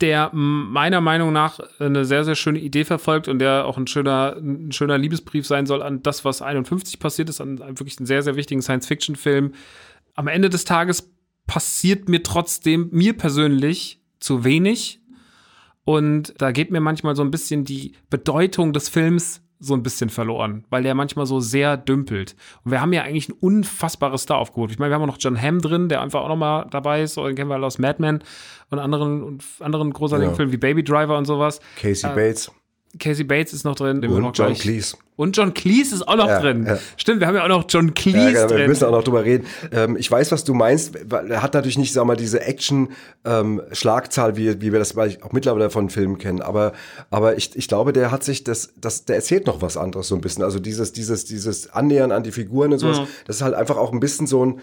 [0.00, 4.36] der meiner Meinung nach eine sehr, sehr schöne Idee verfolgt und der auch ein schöner,
[4.36, 8.22] ein schöner Liebesbrief sein soll an das, was 51 passiert ist, an wirklich einen sehr,
[8.22, 9.52] sehr wichtigen Science-Fiction-Film.
[10.14, 11.10] Am Ende des Tages
[11.46, 15.00] passiert mir trotzdem, mir persönlich, zu wenig.
[15.84, 20.08] Und da geht mir manchmal so ein bisschen die Bedeutung des Films so ein bisschen
[20.10, 22.34] verloren, weil der manchmal so sehr dümpelt.
[22.64, 24.70] Und wir haben ja eigentlich ein unfassbares Star aufgeholt.
[24.72, 27.02] Ich meine, wir haben auch noch John Hamm drin, der einfach auch noch mal dabei
[27.02, 27.16] ist.
[27.16, 28.24] Den kennen wir alle aus Mad Men
[28.70, 30.36] und anderen, und anderen großartigen Ja.
[30.36, 31.60] Filmen wie Baby Driver und sowas.
[31.76, 32.50] Casey Bates.
[32.98, 34.00] Casey Bates ist noch drin.
[34.02, 34.96] den wir Und John gleich- Cleese.
[35.16, 36.64] Und John Cleese ist auch noch Ja, drin.
[36.66, 36.78] ja.
[36.96, 38.66] Stimmt, wir haben ja auch noch John Ja, Cleese genau, wir drin.
[38.68, 39.46] müssen auch noch drüber reden.
[39.70, 40.94] Ähm, ich weiß, was du meinst.
[41.10, 45.32] weil Er hat natürlich nicht, sag mal, diese Action-Schlagzahl, wie, wie wir das vielleicht auch
[45.32, 46.40] mittlerweile von Filmen kennen.
[46.42, 46.72] Aber,
[47.10, 50.14] aber ich, ich glaube, der hat sich das, das, der erzählt noch was anderes so
[50.14, 50.42] ein bisschen.
[50.44, 53.00] Also dieses, dieses, dieses Annähern an die Figuren und sowas.
[53.26, 54.60] Das ist halt einfach auch ein bisschen so ein,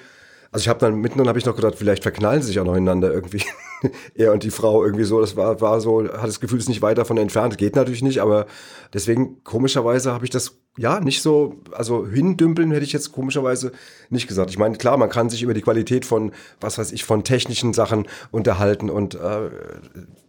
[0.51, 2.75] also ich habe dann mittendrin habe ich noch gedacht, vielleicht verknallen sie sich auch noch
[2.75, 3.43] ineinander irgendwie.
[4.15, 5.21] er und die Frau irgendwie so.
[5.21, 7.57] Das war, war so, hat das Gefühl, es ist nicht weit davon entfernt.
[7.57, 8.45] Geht natürlich nicht, aber
[8.93, 13.71] deswegen komischerweise habe ich das ja nicht so, also hindümpeln hätte ich jetzt komischerweise
[14.09, 14.49] nicht gesagt.
[14.49, 17.73] Ich meine, klar, man kann sich über die Qualität von, was weiß ich, von technischen
[17.73, 19.49] Sachen unterhalten und äh,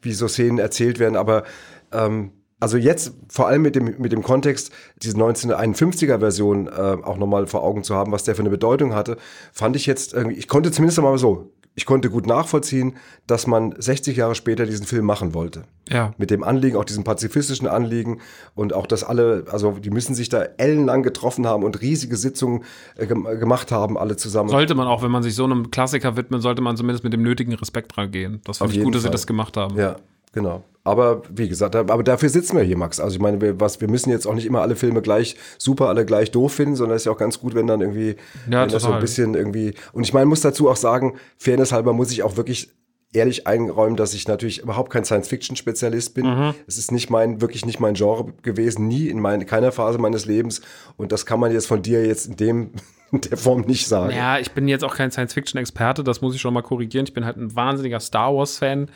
[0.02, 1.44] wie so Szenen erzählt werden, aber
[1.92, 4.73] ähm, also jetzt vor allem mit dem, mit dem Kontext,
[5.03, 8.95] diese 1951er Version äh, auch nochmal vor Augen zu haben, was der für eine Bedeutung
[8.95, 9.17] hatte,
[9.53, 12.97] fand ich jetzt irgendwie, ich konnte zumindest mal so, ich konnte gut nachvollziehen,
[13.29, 15.62] dass man 60 Jahre später diesen Film machen wollte.
[15.88, 16.12] Ja.
[16.19, 18.21] Mit dem Anliegen, auch diesem pazifistischen Anliegen
[18.57, 22.65] und auch, dass alle, also die müssen sich da ellenlang getroffen haben und riesige Sitzungen
[22.97, 24.49] äh, gem gemacht haben, alle zusammen.
[24.49, 27.23] Sollte man auch, wenn man sich so einem Klassiker widmet, sollte man zumindest mit dem
[27.23, 28.41] nötigen Respekt rangehen.
[28.45, 29.77] Das Auf finde ich gut, dass sie das gemacht haben.
[29.77, 29.99] Ja,
[30.32, 30.64] genau.
[30.85, 32.99] Aber wie gesagt, aber dafür sitzen wir hier, Max.
[32.99, 35.88] Also ich meine, wir, was, wir müssen jetzt auch nicht immer alle Filme gleich super,
[35.88, 38.16] alle gleich doof finden, sondern es ist ja auch ganz gut, wenn dann irgendwie,
[38.50, 39.75] Ja, wenn das so ein bisschen irgendwie.
[39.92, 42.70] Und ich meine, muss dazu auch sagen, Fairness halber muss ich auch wirklich
[43.12, 46.26] ehrlich einräumen, dass ich natürlich überhaupt kein Science-Fiction-Spezialist bin.
[46.26, 46.54] Mhm.
[46.66, 50.26] Es ist nicht mein, wirklich nicht mein Genre gewesen, nie in mein, keiner Phase meines
[50.26, 50.61] Lebens.
[50.97, 52.70] Und das kann man jetzt von dir jetzt in dem,
[53.12, 54.14] in der Form nicht sagen.
[54.14, 57.06] Ja, ich bin jetzt auch kein Science-Fiction-Experte, das muss ich schon mal korrigieren.
[57.06, 58.90] Ich bin halt ein wahnsinniger Star Wars-Fan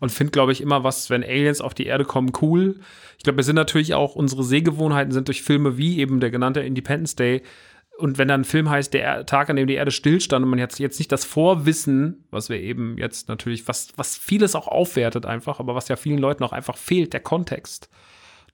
[0.00, 2.80] und finde, glaube ich, immer was, wenn Aliens auf die Erde kommen, cool.
[3.18, 6.60] Ich glaube, wir sind natürlich auch, unsere Sehgewohnheiten sind durch Filme wie eben der genannte
[6.60, 7.42] Independence Day.
[7.98, 10.50] Und wenn dann ein Film heißt, der Er- Tag, an dem die Erde stillstand und
[10.50, 14.68] man jetzt, jetzt nicht das Vorwissen, was wir eben jetzt natürlich, was, was vieles auch
[14.68, 17.88] aufwertet einfach, aber was ja vielen Leuten auch einfach fehlt, der Kontext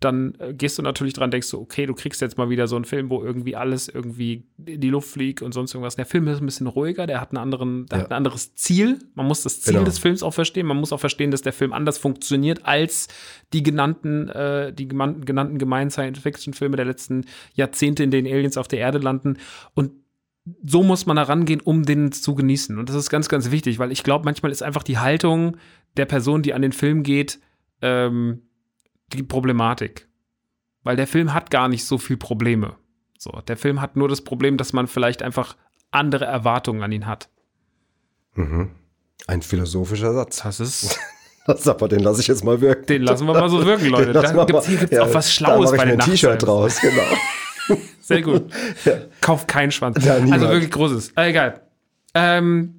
[0.04, 2.76] dann äh, gehst du natürlich dran, denkst du, okay, du kriegst jetzt mal wieder so
[2.76, 5.96] einen Film, wo irgendwie alles irgendwie in die Luft fliegt und sonst irgendwas.
[5.96, 8.04] Der Film ist ein bisschen ruhiger, der hat, einen anderen, der Ja.
[8.04, 8.98] hat ein anderes Ziel.
[9.14, 9.84] Man muss das Ziel Genau.
[9.84, 10.66] des Films auch verstehen.
[10.66, 13.08] Man muss auch verstehen, dass der Film anders funktioniert als
[13.52, 18.78] die genannten, äh, die genannten gemeinen Science-Fiction-Filme der letzten Jahrzehnte, in denen Aliens auf der
[18.80, 19.38] Erde landen.
[19.74, 19.92] Und
[20.64, 22.76] so muss man da rangehen, um den zu genießen.
[22.78, 25.56] Und das ist ganz, ganz wichtig, weil ich glaube, manchmal ist einfach die Haltung
[25.96, 27.38] der Person, die an den Film geht,
[27.80, 28.42] ähm,
[29.16, 30.08] die Problematik.
[30.82, 32.76] Weil der Film hat gar nicht so viel Probleme.
[33.18, 35.56] So, der Film hat nur das Problem, dass man vielleicht einfach
[35.90, 37.28] andere Erwartungen an ihn hat.
[38.34, 40.42] Ein philosophischer Satz.
[40.42, 40.98] Das ist,
[41.46, 42.86] Das aber den lasse ich jetzt mal wirken.
[42.86, 44.12] den lassen wir mal so wirken, Leute.
[44.12, 46.10] Da wir gibt's, hier gibt's ja, auch was da Schlaues mache ich bei den ein
[46.10, 47.78] T-Shirt draus, genau.
[48.00, 48.52] Sehr gut.
[49.20, 50.04] Kauf keinen Schwanz.
[50.04, 51.12] Ja, also wirklich großes.
[51.16, 51.60] Äh, egal.
[52.14, 52.74] Ähm,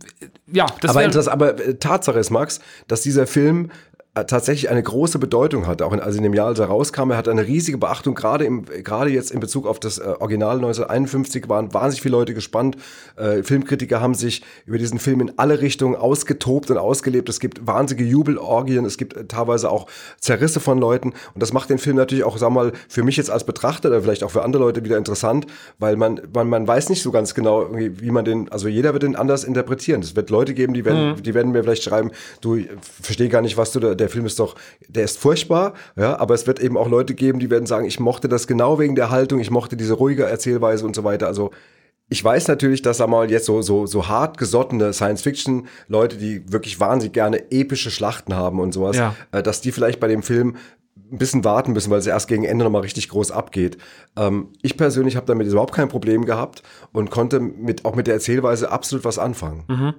[0.51, 3.71] ja, das aber, aber äh, Tatsache ist, Max, dass dieser Film
[4.15, 5.81] tatsächlich eine große Bedeutung hat.
[5.81, 8.45] Auch in, also in dem Jahr, als er rauskam, er hat eine riesige Beachtung, gerade
[8.45, 12.77] im, gerade jetzt in Bezug auf das äh, Original 1951 waren wahnsinnig viele Leute gespannt.
[13.15, 17.27] Äh, Filmkritiker haben sich über diesen Film in alle Richtungen ausgetobt und ausgelebt.
[17.27, 19.87] Es gibt wahnsinnige Jubelorgien, es gibt äh, teilweise auch
[20.19, 21.13] Zerrisse von Leuten.
[21.33, 24.03] Und das macht den Film natürlich auch, sag mal, für mich jetzt als Betrachter oder
[24.03, 25.47] vielleicht auch für andere Leute wieder interessant,
[25.79, 29.01] weil man, man, man weiß nicht so ganz genau, wie man den, also jeder wird
[29.01, 30.01] den anders interpretieren.
[30.01, 32.59] Es wird Leute geben, die werden, die werden mir vielleicht schreiben, du,
[33.01, 34.55] verstehe gar nicht, was du da, der Film ist doch,
[34.87, 37.99] der ist furchtbar, ja, aber es wird eben auch Leute geben, die werden sagen, ich
[37.99, 41.27] mochte das genau wegen der Haltung, ich mochte diese ruhige Erzählweise und so weiter.
[41.27, 41.51] Also
[42.09, 46.79] ich weiß natürlich, dass sag mal jetzt so, so, so hart gesottene Science-Fiction-Leute, die wirklich
[46.79, 49.15] wahnsinnig gerne epische Schlachten haben und sowas, Ja.
[49.31, 50.57] äh, dass die vielleicht bei dem Film
[51.11, 53.77] ein bisschen warten müssen, weil es erst gegen Ende nochmal richtig groß abgeht.
[54.15, 56.61] Ähm, ich persönlich habe damit überhaupt kein Problem gehabt
[56.91, 59.95] und konnte mit, auch mit der Erzählweise absolut was anfangen.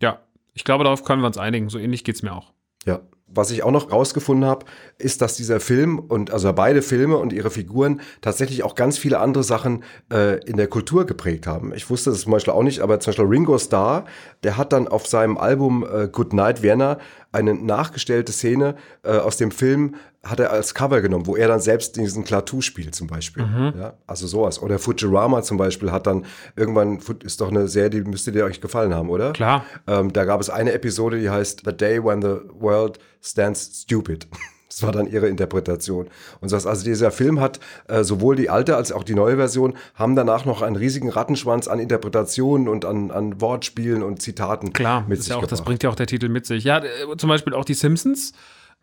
[0.00, 0.20] ja,
[0.54, 1.68] ich glaube, darauf können wir uns einigen.
[1.68, 2.52] So ähnlich geht's mir auch.
[2.88, 3.00] Ja.
[3.30, 4.64] Was ich auch noch rausgefunden habe,
[4.96, 9.18] ist, dass dieser Film und also beide Filme und ihre Figuren tatsächlich auch ganz viele
[9.18, 11.74] andere Sachen äh, in der Kultur geprägt haben.
[11.74, 14.06] Ich wusste das zum Beispiel auch nicht, aber zum Beispiel Ringo Starr,
[14.44, 16.98] der hat dann auf seinem Album äh, Good Night Vienna
[17.38, 21.60] eine nachgestellte Szene äh, aus dem Film hat er als Cover genommen, wo er dann
[21.60, 23.44] selbst diesen Klaatu spielt zum Beispiel.
[23.78, 24.60] Ja, also sowas.
[24.60, 28.60] Oder Futurama zum Beispiel hat dann irgendwann, ist doch eine Serie, die müsste dir euch
[28.60, 29.32] gefallen haben, oder?
[29.32, 29.64] Klar.
[29.86, 34.26] Ähm, da gab es eine Episode, die heißt The Day When the World Stands Stupid.
[34.68, 36.08] Das war dann ihre Interpretation.
[36.40, 39.76] Und das, also dieser Film hat äh, sowohl die alte als auch die neue Version
[39.94, 45.04] haben danach noch einen riesigen Rattenschwanz an Interpretationen und an, an Wortspielen und Zitaten Klar,
[45.08, 46.64] mit sich ja auch, das bringt ja auch der Titel mit sich.
[46.64, 48.32] Ja, äh, zum Beispiel auch die Simpsons.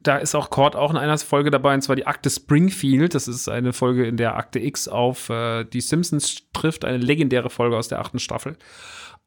[0.02, 3.16] Da ist auch Cord auch in einer Folge dabei, und zwar die Akte Springfield.
[3.16, 7.50] Das ist eine Folge, in der Akte X auf äh, die Simpsons trifft, eine legendäre
[7.50, 8.58] Folge aus der achten Staffel.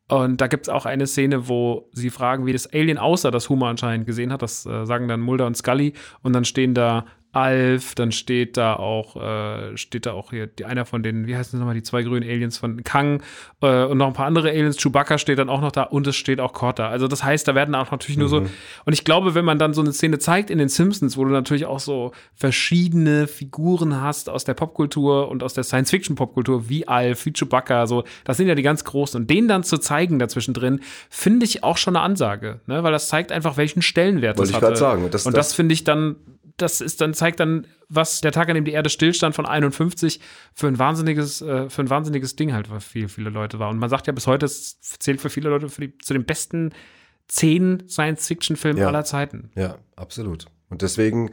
[0.08, 3.48] Und da gibt es auch eine Szene, wo sie fragen, wie das Alien aussah, das
[3.50, 4.42] Humor anscheinend gesehen hat.
[4.42, 5.92] Das äh, sagen dann Mulder und Scully.
[6.22, 10.64] Und dann stehen da Alf, dann steht da auch, äh, steht da auch hier die,
[10.64, 13.22] einer von den, wie heißen das nochmal, die zwei grünen Aliens von Kang
[13.62, 14.76] äh, und noch ein paar andere Aliens.
[14.78, 16.88] Chewbacca steht dann auch noch da und es steht auch Korta.
[16.88, 19.74] Also das heißt, da werden auch natürlich nur so, und ich glaube, wenn man dann
[19.74, 24.28] so eine Szene zeigt in den Simpsons, wo du natürlich auch so verschiedene Figuren hast
[24.30, 28.54] aus der Popkultur und aus der Science-Fiction-Popkultur, wie Alf, wie Chewbacca, so, das sind ja
[28.54, 29.20] die ganz großen.
[29.20, 32.82] Und den dann zu zeigen dazwischen drin, finde ich auch schon eine Ansage, ne?
[32.82, 34.66] weil das zeigt einfach, welchen Stellenwert Wollte das ich hatte.
[34.66, 35.08] grad sagen.
[35.10, 36.16] Das- und das- das finde ich dann,
[36.58, 40.20] das ist dann, zeigt dann, was der Tag, an dem die Erde stillstand von 51
[40.54, 43.70] für ein wahnsinniges, äh, für ein wahnsinniges Ding halt für viele, viele Leute war.
[43.70, 46.24] Und man sagt ja bis heute, es zählt für viele Leute für die, zu den
[46.24, 46.72] besten
[47.28, 48.88] zehn Science-Fiction-Filmen Ja.
[48.88, 49.50] aller Zeiten.
[49.54, 50.46] Ja, absolut.
[50.68, 51.30] Und deswegen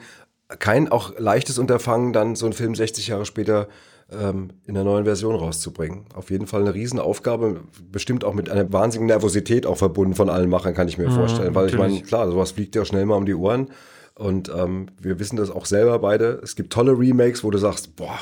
[0.59, 3.67] kein auch leichtes Unterfangen, dann so einen Film 60 Jahre später
[4.11, 6.05] ähm, in der neuen Version rauszubringen.
[6.13, 7.61] Auf jeden Fall eine Riesenaufgabe,
[7.91, 11.55] bestimmt auch mit einer wahnsinnigen Nervosität auch verbunden von allen Machern, kann ich mir vorstellen.
[11.55, 12.07] Weil ich meine, natürlich.
[12.07, 13.69] klar, sowas fliegt ja schnell mal um die Ohren.
[14.17, 16.39] Und ähm, wir wissen das auch selber beide.
[16.41, 18.17] Es gibt tolle Remakes, wo du sagst, boah,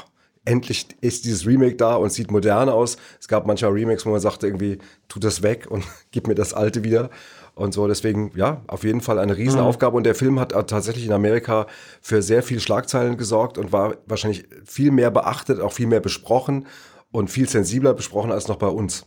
[0.45, 2.97] endlich ist dieses Remake da und sieht modern aus.
[3.19, 6.53] Es gab manchmal Remakes, wo man sagte irgendwie, tu das weg und gib mir das
[6.53, 7.09] alte wieder.
[7.55, 9.95] Und so, deswegen, ja, auf jeden Fall eine Riesenaufgabe.
[9.95, 11.67] Und der Film hat auch tatsächlich in Amerika
[12.01, 16.65] für sehr viel Schlagzeilen gesorgt und war wahrscheinlich viel mehr beachtet, auch viel mehr besprochen
[17.11, 19.05] und viel sensibler besprochen als noch bei uns.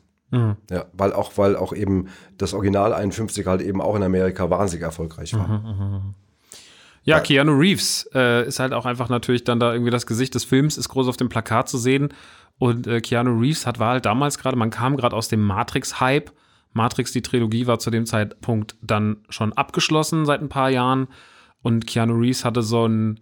[0.71, 2.07] Ja, weil auch, weil auch eben
[2.39, 5.63] das Original 51 halt eben auch in Amerika wahnsinnig erfolgreich war.
[7.07, 10.45] Ja, Keanu Reeves äh, ist halt auch einfach natürlich dann da irgendwie das Gesicht des
[10.45, 12.13] Films, ist groß auf dem Plakat zu sehen.
[12.59, 16.33] Und äh, Keanu Reeves hat, war halt damals gerade, man kam gerade aus dem Matrix-Hype.
[16.73, 21.07] Matrix, die Trilogie, war zu dem Zeitpunkt dann schon abgeschlossen seit ein paar Jahren.
[21.63, 23.21] Und Keanu Reeves hatte so ein,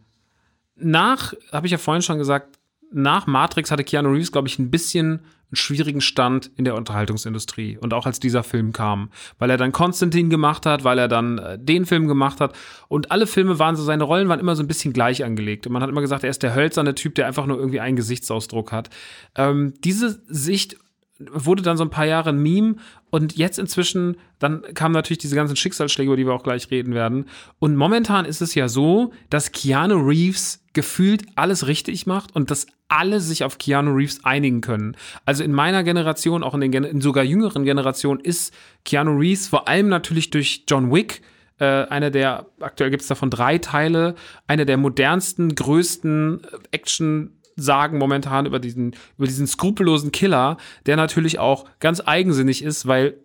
[0.76, 2.58] nach, habe ich ja vorhin schon gesagt,
[2.94, 7.78] nach Matrix hatte Keanu Reeves, glaube ich, ein bisschen einen schwierigen Stand in der Unterhaltungsindustrie
[7.78, 11.38] und auch als dieser Film kam, weil er dann Konstantin gemacht hat, weil er dann
[11.38, 12.56] äh, den Film gemacht hat
[12.88, 15.72] und alle Filme waren so, seine Rollen waren immer so ein bisschen gleich angelegt und
[15.72, 18.72] man hat immer gesagt, er ist der hölzerne Typ, der einfach nur irgendwie einen Gesichtsausdruck
[18.72, 18.90] hat.
[19.36, 20.76] Ähm, diese Sicht
[21.18, 22.76] wurde dann so ein paar Jahre ein Meme
[23.10, 26.94] und jetzt inzwischen, dann kamen natürlich diese ganzen Schicksalsschläge, über die wir auch gleich reden
[26.94, 27.26] werden.
[27.60, 32.66] Und momentan ist es ja so, dass Keanu Reeves gefühlt alles richtig macht und dass
[32.88, 34.96] alle sich auf Keanu Reeves einigen können.
[35.24, 38.52] Also in meiner Generation, auch in den in sogar jüngeren Generationen, ist
[38.84, 41.22] Keanu Reeves vor allem natürlich durch John Wick
[41.58, 44.16] äh, einer der, aktuell gibt es davon drei Teile,
[44.48, 50.96] einer der modernsten, größten äh, Action- sagen momentan über diesen, über diesen skrupellosen Killer, der
[50.96, 53.16] natürlich auch ganz eigensinnig ist, weil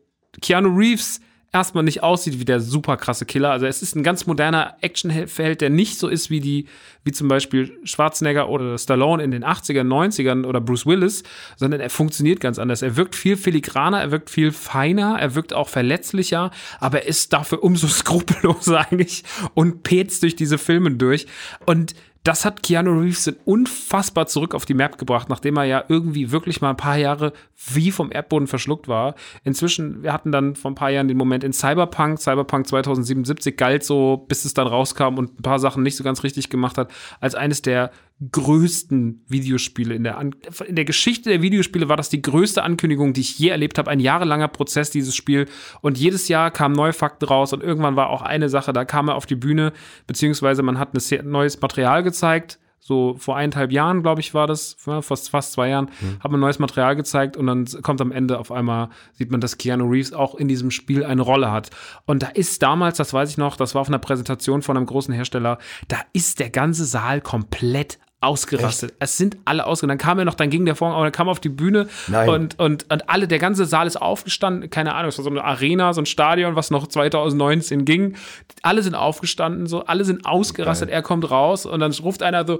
[0.42, 3.52] Keanu Reeves erstmal nicht aussieht wie der super krasse Killer.
[3.52, 6.68] Also es ist ein ganz moderner Actionheld, der nicht so ist wie die,
[7.04, 11.24] wie zum Beispiel Schwarzenegger oder Stallone in den 80ern, 90ern oder Bruce Willis,
[11.58, 12.82] sondern er funktioniert ganz anders.
[12.82, 17.34] Er wirkt viel filigraner, er wirkt viel feiner, er wirkt auch verletzlicher, aber er ist
[17.34, 19.24] dafür umso skrupelloser eigentlich
[19.56, 21.26] und petzt durch diese Filme durch.
[21.66, 26.32] Und das hat Keanu Reeves unfassbar zurück auf die Map gebracht, nachdem er ja irgendwie
[26.32, 27.34] wirklich mal ein paar Jahre
[27.74, 29.16] wie vom Erdboden verschluckt war.
[29.44, 33.84] Inzwischen, wir hatten dann vor ein paar Jahren den Moment in Cyberpunk, Cyberpunk 2077 galt
[33.84, 36.92] so, bis es dann rauskam und ein paar Sachen nicht so ganz richtig gemacht hat,
[37.22, 37.92] als eines der
[38.32, 40.36] größten Videospiele in der, An
[40.68, 43.90] in der Geschichte der Videospiele war das die größte Ankündigung, die ich je erlebt habe.
[43.90, 45.46] Ein jahrelanger Prozess, dieses Spiel.
[45.82, 49.08] Und jedes Jahr kamen neue Fakten raus und irgendwann war auch eine Sache, da kam
[49.08, 49.72] er auf die Bühne,
[50.06, 52.60] beziehungsweise man hat ein neues Material gezeigt.
[52.82, 56.40] So vor eineinhalb Jahren, glaube ich, war das, vor fast, fast zwei Jahren, hat man
[56.40, 60.14] neues Material gezeigt und dann kommt am Ende auf einmal, sieht man, dass Keanu Reeves
[60.14, 61.70] auch in diesem Spiel eine Rolle hat.
[62.06, 64.88] Und da ist damals, das weiß ich noch, das war auf einer Präsentation von einem
[64.88, 68.94] großen Hersteller, da ist der ganze Saal komplett ausgerastet.
[69.00, 69.90] Es sind alle ausgerastet.
[69.90, 71.88] Dann kam er noch, dann ging der Vorhang, aber dann kam er auf die Bühne
[72.08, 72.30] Nein.
[72.30, 74.70] und, und, und alle, der ganze Saal ist aufgestanden.
[74.70, 78.16] Keine Ahnung, es war so eine Arena, so ein Stadion, was noch 2019 ging.
[78.62, 80.90] Alle sind aufgestanden, so, alle sind ausgerastet.
[80.90, 82.60] Er kommt raus und dann ruft einer so,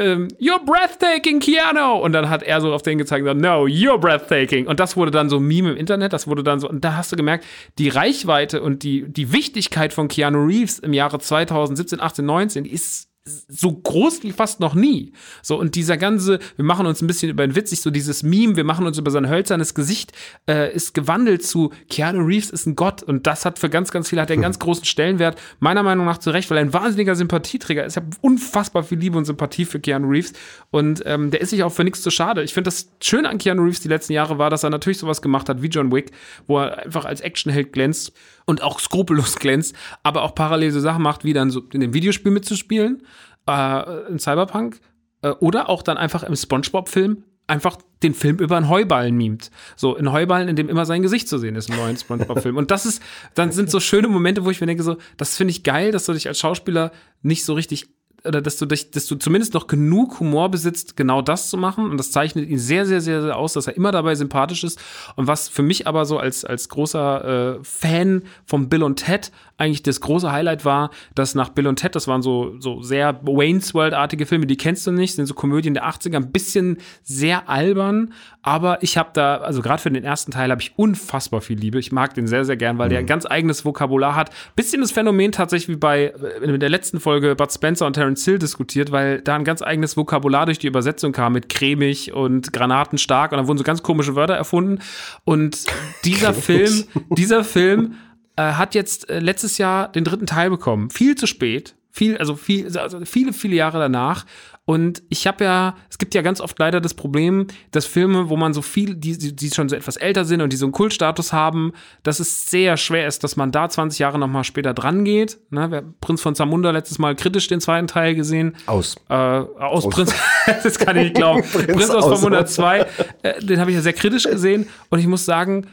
[0.00, 1.98] ähm, You're breathtaking, Keanu!
[2.00, 4.66] Und dann hat er so auf den gezeigt, so, no, you're breathtaking.
[4.66, 6.96] Und das wurde dann so ein Meme im Internet, das wurde dann so, und da
[6.96, 7.44] hast du gemerkt,
[7.78, 12.72] die Reichweite und die, die Wichtigkeit von Keanu Reeves im Jahre 2017, 18, 19, die
[12.72, 13.09] ist
[13.48, 15.12] so groß wie fast noch nie.
[15.42, 18.56] So, und dieser ganze, wir machen uns ein bisschen über den witzig, so dieses Meme,
[18.56, 20.12] wir machen uns über sein hölzernes Gesicht,
[20.48, 23.02] äh, ist gewandelt zu Keanu Reeves ist ein Gott.
[23.02, 25.40] Und das hat für ganz, ganz viele, hat er einen ganz großen Stellenwert.
[25.58, 27.94] Meiner Meinung nach zu Recht, weil er ein wahnsinniger Sympathieträger ist.
[27.94, 30.32] Ich habe unfassbar viel Liebe und Sympathie für Keanu Reeves.
[30.70, 32.42] Und ähm, der ist sich auch für nichts zu schade.
[32.42, 35.22] Ich finde, das Schöne an Keanu Reeves die letzten Jahre war, dass er natürlich sowas
[35.22, 36.10] gemacht hat wie John Wick,
[36.46, 38.12] wo er einfach als Actionheld glänzt
[38.50, 41.94] und auch skrupellos glänzt, aber auch parallel so Sachen macht, wie dann so in dem
[41.94, 43.02] Videospiel mitzuspielen,
[43.48, 44.80] äh, in Cyberpunk,
[45.22, 49.50] äh, oder auch dann einfach im SpongeBob-Film einfach den Film über einen Heuballen mimt.
[49.76, 52.56] So, ein Heuballen, in dem immer sein Gesicht zu sehen ist im neuen SpongeBob-Film.
[52.56, 53.02] Und das ist,
[53.34, 56.06] dann sind so schöne Momente, wo ich mir denke, so, das finde ich geil, dass
[56.06, 57.88] du dich als Schauspieler nicht so richtig
[58.24, 61.90] oder dass du, dich, dass du zumindest noch genug Humor besitzt, genau das zu machen.
[61.90, 64.80] Und das zeichnet ihn sehr, sehr, sehr, sehr aus, dass er immer dabei sympathisch ist.
[65.16, 69.30] Und was für mich aber so als, als großer äh, Fan von Bill und Ted
[69.60, 73.20] eigentlich das große Highlight war, dass nach Bill und Ted, das waren so, so sehr
[73.22, 77.48] Wayne's World-artige Filme, die kennst du nicht, sind so Komödien der 80er, ein bisschen sehr
[77.48, 81.58] albern, aber ich habe da, also gerade für den ersten Teil habe ich unfassbar viel
[81.58, 81.78] Liebe.
[81.78, 84.30] Ich mag den sehr, sehr gern, weil der ein ganz eigenes Vokabular hat.
[84.56, 88.24] Bisschen das Phänomen tatsächlich wie bei äh, in der letzten Folge Bud Spencer und Terence
[88.24, 92.52] Hill diskutiert, weil da ein ganz eigenes Vokabular durch die Übersetzung kam mit cremig und
[92.52, 94.78] granatenstark und da wurden so ganz komische Wörter erfunden.
[95.24, 95.66] Und
[96.04, 97.96] dieser Film, dieser Film
[98.40, 100.90] äh, hat jetzt äh, letztes Jahr den dritten Teil bekommen.
[100.90, 101.74] Viel zu spät.
[101.92, 104.24] Viel, also viel, also viele, viele Jahre danach.
[104.64, 108.36] Und ich habe ja, es gibt ja ganz oft leider das Problem, dass Filme, wo
[108.36, 111.32] man so viel, die, die schon so etwas älter sind und die so einen Kultstatus
[111.32, 111.72] haben,
[112.04, 115.40] dass es sehr schwer ist, dass man da 20 Jahre nochmal später dran geht.
[115.50, 118.54] Ne, wer Prinz von Zamunda letztes Mal kritisch den zweiten Teil gesehen.
[118.66, 118.94] Aus.
[119.08, 119.88] Äh, aus, Aus.
[119.88, 120.14] Prinz,
[120.62, 121.42] das kann ich nicht glauben.
[121.42, 122.20] Prinz Prinz, aus aus.
[122.20, 122.86] Zamunda 2,
[123.22, 124.68] äh, den habe ich ja sehr kritisch gesehen.
[124.88, 125.66] Und ich muss sagen,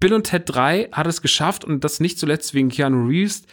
[0.00, 3.44] Bill und Ted 3 hat es geschafft und das nicht zuletzt wegen Keanu Reeves,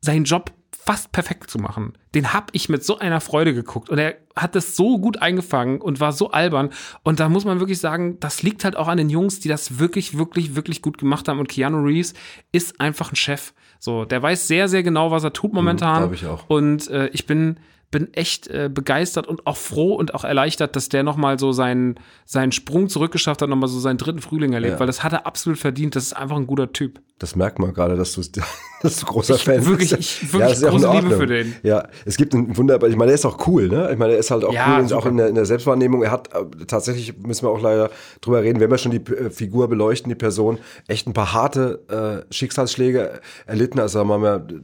[0.00, 1.92] seinen Job fast perfekt zu machen.
[2.14, 5.80] Den hab ich mit so einer Freude geguckt und er hat das so gut eingefangen
[5.80, 6.70] und war so albern
[7.02, 9.78] und da muss man wirklich sagen, das liegt halt auch an den Jungs, die das
[9.78, 12.14] wirklich, wirklich, wirklich gut gemacht haben und Keanu Reeves
[12.52, 13.52] ist einfach ein Chef.
[13.80, 15.98] So, der weiß sehr, sehr genau, was er tut momentan.
[15.98, 16.48] glaub ich auch.
[16.48, 17.58] Und äh, ich bin
[17.90, 21.52] bin echt äh, begeistert und auch froh und auch erleichtert, dass der noch mal so
[21.52, 24.80] seinen, seinen Sprung zurückgeschafft hat, noch mal so seinen dritten Frühling erlebt, Ja.
[24.80, 25.96] weil das hat er absolut verdient.
[25.96, 27.00] Das ist einfach ein guter Typ.
[27.18, 28.20] Das merkt man gerade, dass du,
[28.82, 30.00] dass du großer Ich- Fan wirklich- bist.
[30.22, 31.54] ich- wirklich ist ja auch in große Liebe für den.
[31.62, 33.88] Ja, es gibt einen wunderbar, ich meine, er ist auch cool, ne?
[33.90, 35.00] Ich meine, er ist halt auch Ja, cool, und super.
[35.02, 36.02] auch in der, in der Selbstwahrnehmung.
[36.02, 39.30] Er hat äh, tatsächlich, müssen wir auch leider drüber reden, wenn wir schon die äh,
[39.30, 43.80] Figur beleuchten, die Person, echt ein paar harte äh, Schicksalsschläge erlitten.
[43.80, 43.98] Also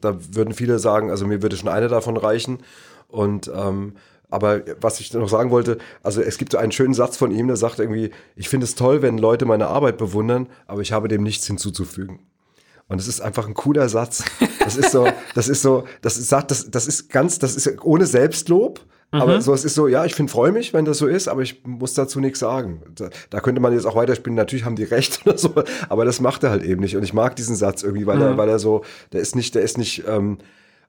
[0.01, 2.59] da würden viele sagen, also mir würde schon eine davon reichen.
[3.15, 3.95] Und ähm,
[4.29, 7.47] aber was ich noch sagen wollte, also es gibt so einen schönen Satz von ihm,
[7.47, 11.07] der sagt irgendwie, ich finde es toll, wenn Leute meine Arbeit bewundern, aber ich habe
[11.07, 12.19] dem nichts hinzuzufügen.
[12.89, 14.25] Und es ist einfach ein cooler Satz.
[14.59, 18.07] Das ist so, das ist so, das sagt, das, das ist ganz, das ist ohne
[18.07, 18.81] Selbstlob.
[19.13, 21.43] Aber so, es ist so, ja, ich finde, freue mich, wenn das so ist, aber
[21.43, 22.83] ich muss dazu nichts sagen.
[22.97, 25.55] Da, da könnte man jetzt auch weiterspielen, natürlich haben die recht oder so,
[25.89, 26.97] aber das macht er halt eben nicht.
[26.97, 29.63] Und ich mag diesen Satz irgendwie, weil er, weil er so, der ist nicht, der
[29.63, 30.39] ist nicht, ähm,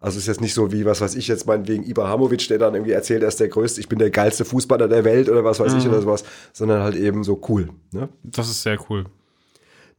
[0.05, 2.91] also ist jetzt nicht so wie, was weiß ich jetzt meinetwegen Ibrahimovic, der dann irgendwie
[2.91, 5.73] erzählt, er ist der größte, ich bin der geilste Fußballer der Welt oder was weiß
[5.73, 7.69] ich oder sowas, sondern halt eben so cool.
[7.91, 8.09] Ne?
[8.23, 9.05] Das ist sehr cool.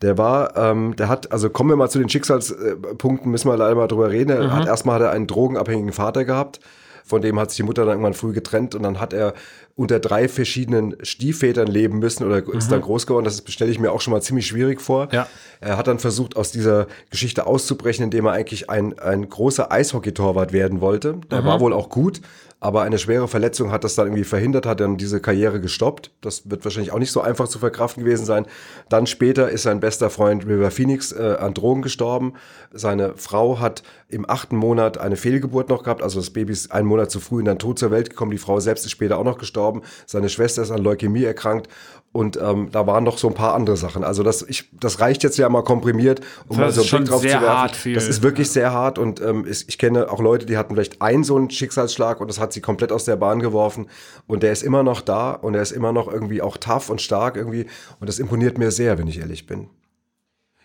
[0.03, 3.75] Der war, ähm, der hat, also kommen wir mal zu den Schicksalspunkten, müssen wir leider
[3.75, 4.31] mal drüber reden.
[4.31, 6.61] Er hat erstmal hat er einen drogenabhängigen Vater gehabt,
[7.07, 9.35] von dem hat sich die Mutter dann irgendwann früh getrennt und dann hat er
[9.77, 13.25] unter drei verschiedenen Stiefvätern leben müssen oder ist dann groß geworden.
[13.25, 15.09] Das stelle ich mir auch schon mal ziemlich schwierig vor.
[15.13, 15.29] Ja.
[15.61, 20.53] Er hat dann versucht, aus dieser Geschichte auszubrechen, indem er eigentlich ein, ein großer Eishockeytorwart
[20.53, 21.21] werden wollte.
[21.31, 22.23] Der war wohl auch gut,
[22.59, 26.11] aber eine schwere Verletzung hat das dann irgendwie verhindert, hat dann diese Karriere gestoppt.
[26.23, 28.47] Das wird wahrscheinlich auch nicht so einfach zu verkraften gewesen sein.
[28.89, 32.33] Dann später ist sein bester Freund River Phoenix äh, an Drogen gestorben.
[32.73, 36.89] Seine Frau hat im achten Monat eine Fehlgeburt noch gehabt, also das Baby ist einen
[36.89, 38.31] Monat zu früh in dann tot zur Welt gekommen.
[38.31, 39.83] Die Frau selbst ist später auch noch gestorben.
[40.07, 41.69] Seine Schwester ist an Leukämie erkrankt.
[42.17, 44.03] Und ähm, da waren noch so ein paar andere Sachen.
[44.03, 47.11] Also das, ich, das reicht jetzt ja mal komprimiert, um Das mal so einen Blick
[47.11, 47.93] drauf zu werfen.
[47.93, 51.03] Das ist wirklich sehr hart und ähm, ich, ich kenne auch Leute, die hatten vielleicht
[51.03, 53.89] einen so einen Schicksalsschlag und das hat sie komplett aus der Bahn geworfen
[54.27, 57.03] und der ist immer noch da und er ist immer noch irgendwie auch tough und
[57.03, 57.67] stark irgendwie
[58.01, 59.69] und das imponiert mir sehr, wenn ich ehrlich bin.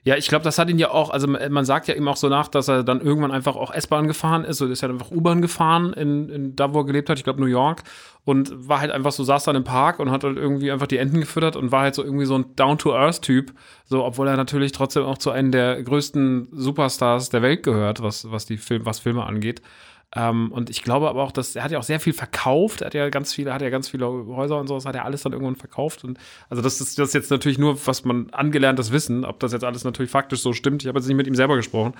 [0.04, 2.28] Ja, ich glaube, das hat ihn ja auch, also man sagt ja ihm auch so
[2.28, 4.60] nach, dass er dann irgendwann einfach auch S-Bahn gefahren ist.
[4.60, 7.40] Oder ist halt einfach U-Bahn gefahren in, in da, wo er gelebt hat, ich glaube
[7.40, 7.84] New York.
[8.26, 10.98] Und war halt einfach so, saß dann im Park und hat halt irgendwie einfach die
[10.98, 13.52] Enten gefüttert und war halt so irgendwie so ein Down-to-Earth-Typ,
[13.86, 18.32] so, obwohl er natürlich trotzdem auch zu einem der größten Superstars der Welt gehört, was,
[18.32, 19.62] was die Film, was Filme angeht.
[20.14, 22.82] Ähm, und ich glaube aber auch, dass er hat ja auch sehr viel verkauft.
[22.82, 25.22] Er hat ja ganz viele, hat ja ganz viele Häuser und sowas, hat er alles
[25.24, 26.04] dann irgendwann verkauft.
[26.04, 26.18] Und
[26.50, 29.64] also das ist das ist jetzt natürlich nur, was man angelerntes Wissen, ob das jetzt
[29.64, 30.84] alles natürlich faktisch so stimmt.
[30.84, 31.94] Ich habe jetzt nicht mit ihm selber gesprochen.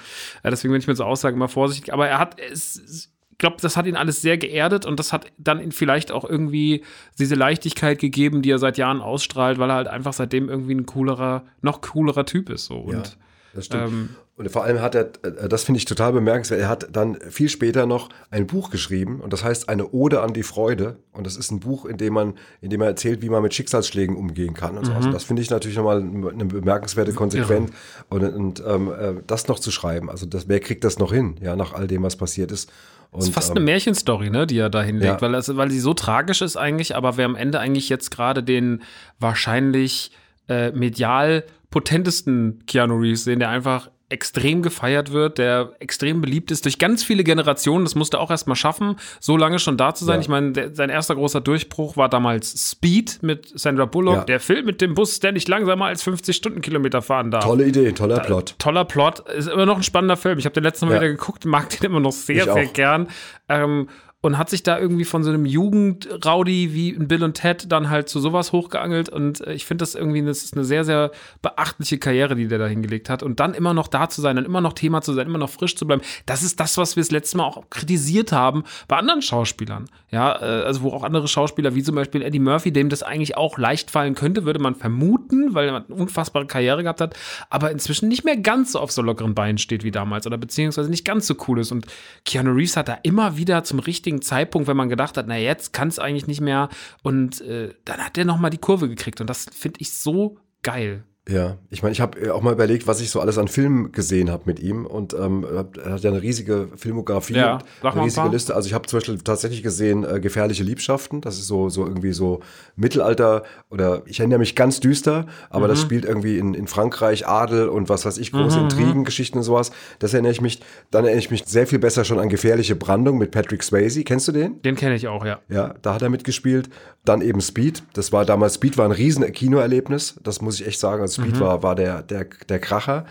[0.44, 1.94] Äh, deswegen bin ich mit so Aussagen immer vorsichtig.
[1.94, 3.10] Aber er hat es.
[3.32, 6.30] Ich glaube, das hat ihn alles sehr geerdet und das hat dann ihn vielleicht auch
[6.30, 6.84] irgendwie
[7.18, 10.86] diese Leichtigkeit gegeben, die er seit Jahren ausstrahlt, weil er halt einfach seitdem irgendwie ein
[10.86, 12.66] coolerer, noch coolerer Typ ist.
[12.66, 12.76] So.
[12.76, 13.18] Und
[13.54, 13.88] Das stimmt.
[13.88, 14.10] Ähm,
[14.42, 17.48] und vor allem hat er, äh, das finde ich total bemerkenswert, er hat dann viel
[17.48, 20.98] später noch ein Buch geschrieben und das heißt eine Ode an die Freude.
[21.14, 23.54] Und das ist ein Buch, in dem man, in dem er erzählt, wie man mit
[23.54, 24.92] Schicksalsschlägen umgehen kann und so.
[24.92, 24.98] Mhm.
[24.98, 27.72] Also das finde ich natürlich nochmal eine bemerkenswerte Konsequenz.
[28.10, 31.36] Und, und ähm, äh, das noch zu schreiben, also das, wer kriegt das noch hin,
[31.42, 32.72] ja, nach all dem, was passiert ist.
[33.12, 35.22] Und, Das ist fast ähm, eine Märchenstory, ne, die er da hinlegt, Ja.
[35.22, 38.42] weil, das, weil sie so tragisch ist eigentlich, aber wer am Ende eigentlich jetzt gerade
[38.42, 38.82] den
[39.20, 40.12] wahrscheinlich
[40.48, 46.66] äh, medial potentesten Keanu Reeves sehen, der einfach extrem gefeiert wird, der extrem beliebt ist
[46.66, 47.86] durch ganz viele Generationen.
[47.86, 50.16] Das musste auch erst mal schaffen, so lange schon da zu sein.
[50.16, 50.22] Ja.
[50.22, 54.24] Ich meine, der, sein erster großer Durchbruch war damals Speed mit Sandra Bullock, Ja.
[54.26, 57.44] der Film mit dem Bus, der nicht langsamer als 50 Stundenkilometer fahren darf.
[57.46, 58.56] Tolle Idee, toller Plot.
[58.60, 60.38] Toller Plot, ist immer noch ein spannender Film.
[60.40, 61.02] Ich habe den letzten Mal Ja.
[61.02, 62.74] wieder geguckt, mag den immer noch sehr, Ich sehr auch.
[62.74, 63.08] gern.
[63.50, 63.88] Ähm,
[64.22, 68.08] und hat sich da irgendwie von so einem Jugendraudi wie Bill und Ted dann halt
[68.08, 69.10] zu sowas hochgeangelt.
[69.10, 72.60] Und äh, ich finde das irgendwie, das ist eine sehr, sehr beachtliche Karriere, die der
[72.60, 73.24] da hingelegt hat.
[73.24, 75.50] Und dann immer noch da zu sein, dann immer noch Thema zu sein, immer noch
[75.50, 76.04] frisch zu bleiben.
[76.28, 79.90] Das ist das, was wir das letzte Mal auch kritisiert haben bei anderen Schauspielern.
[80.12, 83.38] Ja, äh, also wo auch andere Schauspieler, wie zum Beispiel Eddie Murphy, dem das eigentlich
[83.38, 87.16] auch leicht fallen könnte, würde man vermuten, weil er eine unfassbare Karriere gehabt hat,
[87.50, 90.90] aber inzwischen nicht mehr ganz so auf so lockeren Beinen steht wie damals oder beziehungsweise
[90.90, 91.72] nicht ganz so cool ist.
[91.72, 91.88] Und
[92.26, 95.74] Keanu Reeves hat da immer wieder zum richtigen Zeitpunkt, wenn man gedacht hat, na jetzt
[95.74, 96.70] kann es eigentlich nicht mehr.
[97.04, 99.22] Und äh, dann hat er nochmal die Kurve gekriegt.
[99.22, 101.04] Und das finde ich so geil.
[101.30, 104.32] Ja, ich meine, ich habe auch mal überlegt, was ich so alles an Filmen gesehen
[104.32, 105.46] habe mit ihm und ähm,
[105.86, 108.32] er hat ja eine riesige Filmografie, Ja, eine ein riesige paar.
[108.32, 108.56] Liste.
[108.56, 111.22] Also ich habe zum Beispiel tatsächlich gesehen äh, Gefährliche Liebschaften.
[111.22, 112.40] Das ist so so irgendwie so
[112.76, 115.70] Mittelalter oder ich erinnere mich ganz düster, aber Mhm.
[115.70, 119.38] das spielt irgendwie in, in Frankreich Adel und was weiß ich große Mhm, Intrigen, Geschichten
[119.38, 119.72] und sowas.
[120.00, 120.60] Das erinnere ich mich.
[120.90, 124.04] Dann erinnere ich mich sehr viel besser schon an Gefährliche Brandung mit Patrick Swayze.
[124.04, 124.60] Kennst du den?
[124.64, 125.40] Den kenne ich auch, ja.
[125.50, 126.70] Ja, da hat er mitgespielt.
[127.06, 127.84] Dann eben Speed.
[127.94, 130.16] Das war damals, Speed war ein riesen Kinoerlebnis.
[130.24, 131.02] Das muss ich echt sagen.
[131.02, 133.06] Also Speed war, war der, der, der Kracher.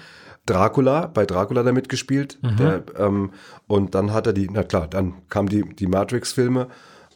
[0.46, 2.38] Dracula, bei Dracula da mitgespielt.
[2.58, 3.30] Der, ähm,
[3.66, 6.68] und dann hat er die, na klar, dann kamen die, die Matrix-Filme.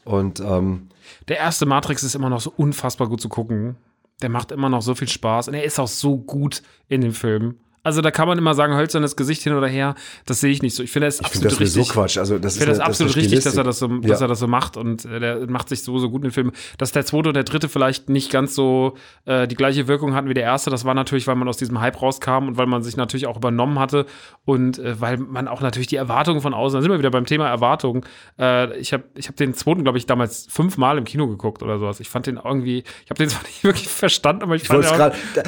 [0.05, 0.89] Und ähm,
[1.29, 3.77] Der erste Matrix ist immer noch so unfassbar gut zu gucken.
[4.23, 7.13] Der macht immer noch so viel Spaß und er ist auch so gut in dem
[7.13, 7.57] Film.
[7.85, 9.95] Also da kann man immer sagen, hölzernes Gesicht hin oder her.
[10.27, 10.83] Das sehe ich nicht so.
[10.83, 11.89] Ich finde das ich absolut das so richtig.
[11.91, 12.19] Quatsch.
[12.19, 14.21] Also das Ich finde das eine- absolut ist eine richtig, dass er das so, dass
[14.21, 14.25] Ja.
[14.27, 16.53] er das so macht und äh, der macht sich so, so gut in den Filmen.
[16.79, 18.95] Dass der zweite oder der dritte vielleicht nicht ganz so
[19.27, 21.81] äh, die gleiche Wirkung hatten wie der erste, das war natürlich, weil man aus diesem
[21.81, 24.07] Hype rauskam und weil man sich natürlich auch übernommen hatte
[24.47, 27.27] und äh, weil man auch natürlich die Erwartungen von außen, da sind wir wieder beim
[27.27, 28.03] Thema Erwartungen.
[28.39, 31.79] Äh, ich habe ich hab den zweiten, glaube ich, damals fünfmal im Kino geguckt oder
[31.79, 32.01] sowas.
[32.01, 34.85] Ich fand den irgendwie, ich habe den zwar nicht wirklich verstanden, aber ich, Ich fand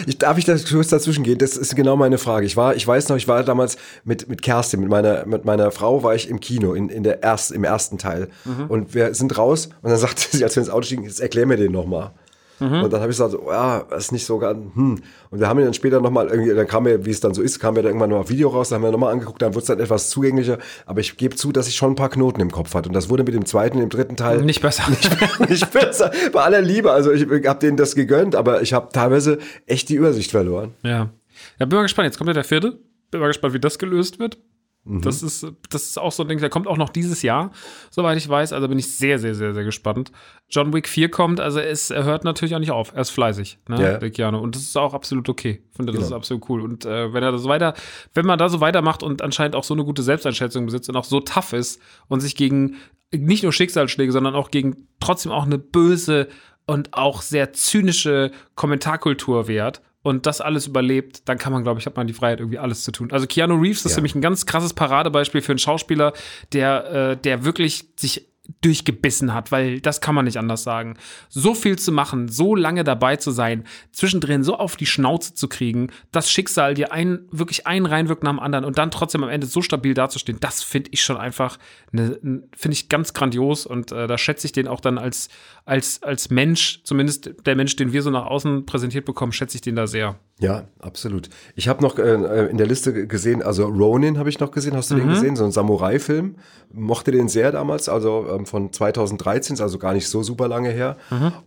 [0.07, 1.38] ich, darf ich da kurz dazwischen gehen?
[1.38, 2.26] Das ist genau meine Frage.
[2.45, 5.71] Ich war, ich weiß noch, ich war damals mit, mit Kerstin, mit meiner, mit meiner
[5.71, 8.29] Frau war ich im Kino, in, in der ersten, im ersten Teil.
[8.45, 8.67] Mhm.
[8.69, 11.47] Und wir sind raus und dann sagte sie, als wir ins Auto stiegen, jetzt erklär
[11.47, 12.12] mir den nochmal.
[12.59, 12.85] Mhm.
[12.85, 15.03] Und dann habe ich gesagt, oh, ja, ist nicht so ganz, hm.
[15.31, 17.43] Und wir haben ihn dann später nochmal irgendwie, dann kam mir, wie es dann so
[17.43, 19.55] ist, kam mir dann irgendwann noch auf Video raus, dann haben wir nochmal angeguckt, dann
[19.55, 20.59] wurde es dann etwas zugänglicher.
[20.87, 22.89] Aber ich gebe zu, dass ich schon ein paar Knoten im Kopf hatte.
[22.89, 24.85] Und das wurde mit dem zweiten, dem dritten Teil nicht besser.
[25.49, 26.11] nicht besser.
[26.33, 26.93] Bei aller Liebe.
[26.93, 30.75] Also ich habe denen das gegönnt, aber ich habe teilweise echt die Übersicht verloren.
[30.83, 31.11] Ja.
[31.59, 32.07] Ja, bin mal gespannt.
[32.07, 32.81] Jetzt kommt ja der vierte.
[33.11, 34.38] Bin mal gespannt, wie das gelöst wird.
[34.85, 35.03] Mhm.
[35.03, 37.51] Das, ist, das ist auch so ein Ding, der kommt auch noch dieses Jahr,
[37.90, 38.53] soweit ich weiß.
[38.53, 40.12] Also bin ich sehr, sehr, sehr, sehr gespannt.
[40.49, 42.92] John Wick 4 kommt, also er, ist, er hört natürlich auch nicht auf.
[42.94, 43.99] Er ist fleißig, ne, Ja.
[43.99, 44.38] der Keanu.
[44.38, 45.61] Und das ist auch absolut okay.
[45.70, 46.07] Ich finde, das Genau.
[46.07, 46.61] ist absolut cool.
[46.61, 47.75] Und äh, wenn er das weiter,
[48.14, 51.05] wenn man da so weitermacht und anscheinend auch so eine gute Selbsteinschätzung besitzt und auch
[51.05, 52.77] so tough ist und sich gegen
[53.12, 56.29] nicht nur Schicksalsschläge, sondern auch gegen trotzdem auch eine böse
[56.66, 61.87] und auch sehr zynische Kommentarkultur wehrt und das alles überlebt, dann kann man, glaube ich,
[61.87, 63.11] hat man die Freiheit, irgendwie alles zu tun.
[63.11, 63.97] Also Keanu Reeves ist Ja.
[63.97, 66.12] für mich ein ganz krasses Paradebeispiel für einen Schauspieler,
[66.53, 68.29] der, äh, der wirklich sich
[68.61, 70.97] durchgebissen hat, weil das kann man nicht anders sagen.
[71.29, 75.49] So viel zu machen, so lange dabei zu sein, zwischendrin so auf die Schnauze zu
[75.49, 79.31] kriegen, das Schicksal dir ein, wirklich einen reinwirkt nach dem anderen und dann trotzdem am
[79.31, 81.59] Ende so stabil dazustehen, das finde ich schon einfach,
[81.90, 82.19] ne,
[82.57, 85.29] finde ich ganz grandios und äh, da schätze ich den auch dann als,
[85.66, 89.62] als, als Mensch, zumindest der Mensch, den wir so nach außen präsentiert bekommen, schätze ich
[89.62, 90.14] den da sehr.
[90.38, 91.29] Ja, absolut.
[91.57, 94.76] Ich habe noch äh, in der Liste gesehen, also Ronin habe ich noch gesehen.
[94.76, 95.35] Hast du den gesehen?
[95.35, 96.37] So ein Samurai-Film.
[96.72, 100.70] Mochte den sehr damals, also ähm, von 2013, ist also gar nicht so super lange
[100.70, 100.96] her.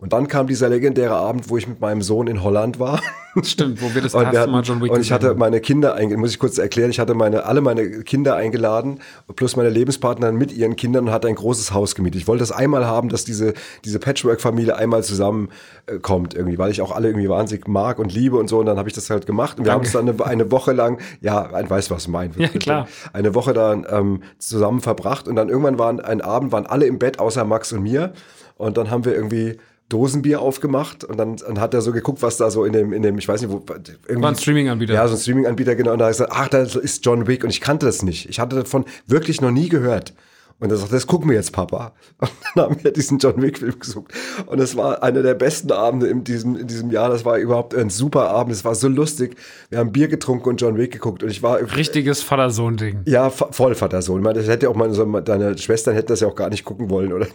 [0.00, 3.00] Und dann kam dieser legendäre Abend, wo ich mit meinem Sohn in Holland war.
[3.42, 6.32] Stimmt, wo wir das erste Mal John Wick und ich hatte meine Kinder eingeladen, muss
[6.32, 8.98] ich kurz erklären, ich hatte meine, alle meine Kinder eingeladen,
[9.36, 12.20] plus meine Lebenspartnerin mit ihren Kindern und hatte ein großes Haus gemietet.
[12.20, 13.54] Ich wollte das einmal haben, dass diese,
[13.84, 18.36] diese Patchwork-Familie einmal zusammenkommt äh, irgendwie, weil ich auch alle irgendwie wahnsinnig mag und liebe
[18.36, 18.58] und so.
[18.58, 19.58] Und dann habe ich das halt gemacht.
[19.58, 22.32] Und wir haben es dann eine, eine Woche lang, ja, ein weiß, was mein.
[22.36, 22.88] Ja, klar.
[23.12, 25.28] Eine Woche dann ähm, zusammen verbracht.
[25.28, 28.12] Und dann irgendwann waren, ein Abend waren alle im Bett, außer Max und mir.
[28.56, 32.36] Und dann haben wir irgendwie Dosenbier aufgemacht und dann, dann hat er so geguckt, was
[32.36, 34.22] da so in dem, in dem, ich weiß nicht, wo, irgendwie.
[34.22, 34.94] War ein Streaming-Anbieter.
[34.94, 35.92] Ja, so ein Streaming-Anbieter, genau.
[35.92, 37.42] Und da hat er gesagt, ach, das ist John Wick.
[37.42, 38.28] Und ich kannte das nicht.
[38.28, 40.14] Ich hatte davon wirklich noch nie gehört.
[40.60, 41.92] Und er sagt, das gucken wir jetzt, Papa.
[42.18, 44.12] Und dann haben wir diesen John Wick-Film gesucht.
[44.44, 47.08] Und es war einer der besten Abende in diesem, in diesem Jahr.
[47.08, 48.52] Das war überhaupt ein super Abend.
[48.52, 49.36] Es war so lustig.
[49.70, 51.22] Wir haben Bier getrunken und John Wick geguckt.
[51.22, 51.58] Und ich war.
[51.76, 53.00] Richtiges Vater-Sohn-Ding.
[53.06, 54.22] Ja, voll Vater-Sohn.
[54.22, 57.14] Das hätte auch meine, deine Schwestern hätten das ja auch gar nicht gucken wollen.
[57.14, 57.26] Oder,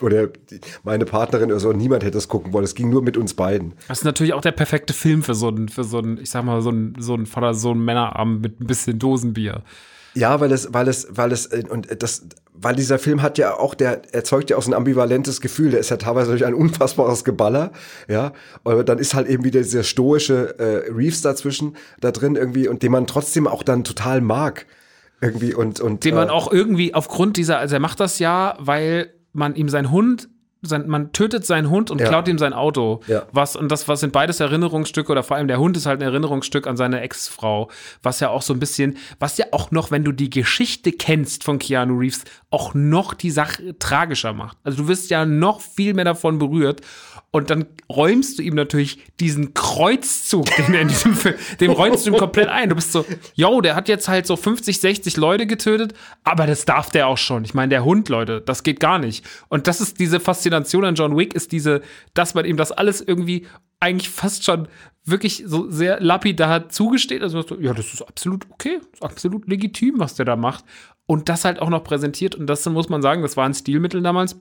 [0.00, 0.28] oder
[0.84, 1.72] meine Partnerin oder so.
[1.72, 2.64] Niemand hätte das gucken wollen.
[2.64, 3.74] Es ging nur mit uns beiden.
[3.88, 6.44] Das ist natürlich auch der perfekte Film für so einen, für so einen, ich sag
[6.44, 9.64] mal, so einen, so einen Vater-Sohn-Männerabend mit ein bisschen Dosenbier.
[10.14, 12.26] Ja, weil es, weil es, weil es, äh, und das,
[12.60, 15.70] weil dieser Film hat ja auch, der erzeugt ja auch so ein ambivalentes Gefühl.
[15.70, 17.72] Der ist ja teilweise durch ein unfassbares Geballer,
[18.08, 18.32] ja.
[18.64, 22.82] Aber dann ist halt eben wieder dieser stoische äh, Reeves dazwischen, da drin irgendwie, und
[22.82, 24.66] den man trotzdem auch dann total mag.
[25.20, 26.04] Irgendwie und, und.
[26.04, 29.68] Den man äh, auch irgendwie aufgrund dieser, also er macht das ja, weil man ihm
[29.68, 30.28] sein Hund,
[30.62, 32.08] sein, man tötet seinen Hund und Ja.
[32.08, 33.00] klaut ihm sein Auto.
[33.06, 33.22] Ja.
[33.32, 36.06] Was, und das was sind beides Erinnerungsstücke oder vor allem der Hund ist halt ein
[36.08, 37.70] Erinnerungsstück an seine Ex-Frau.
[38.02, 41.44] Was ja auch so ein bisschen, was ja auch noch, wenn du die Geschichte kennst
[41.44, 44.56] von Keanu Reeves, auch noch die Sache tragischer macht.
[44.64, 46.80] Also du wirst ja noch viel mehr davon berührt.
[47.30, 52.06] Und dann räumst du ihm natürlich diesen Kreuzzug, den er in diesem Film, dem räumst
[52.06, 52.70] du ihm komplett ein.
[52.70, 53.04] Du bist so,
[53.34, 55.92] yo, der hat jetzt halt so 50, 60 Leute getötet,
[56.24, 57.44] aber das darf der auch schon.
[57.44, 59.26] Ich meine, der Hund, Leute, das geht gar nicht.
[59.48, 61.82] Und das ist diese Faszination an John Wick, ist diese,
[62.14, 63.46] dass man ihm das alles irgendwie
[63.80, 64.68] eigentlich fast schon
[65.04, 67.22] wirklich so sehr lapidar zugesteht.
[67.22, 70.64] Also, ja, das ist absolut okay, ist absolut legitim, was der da macht.
[71.06, 72.34] Und das halt auch noch präsentiert.
[72.34, 74.36] Und das muss man sagen, das war ein Stilmittel damals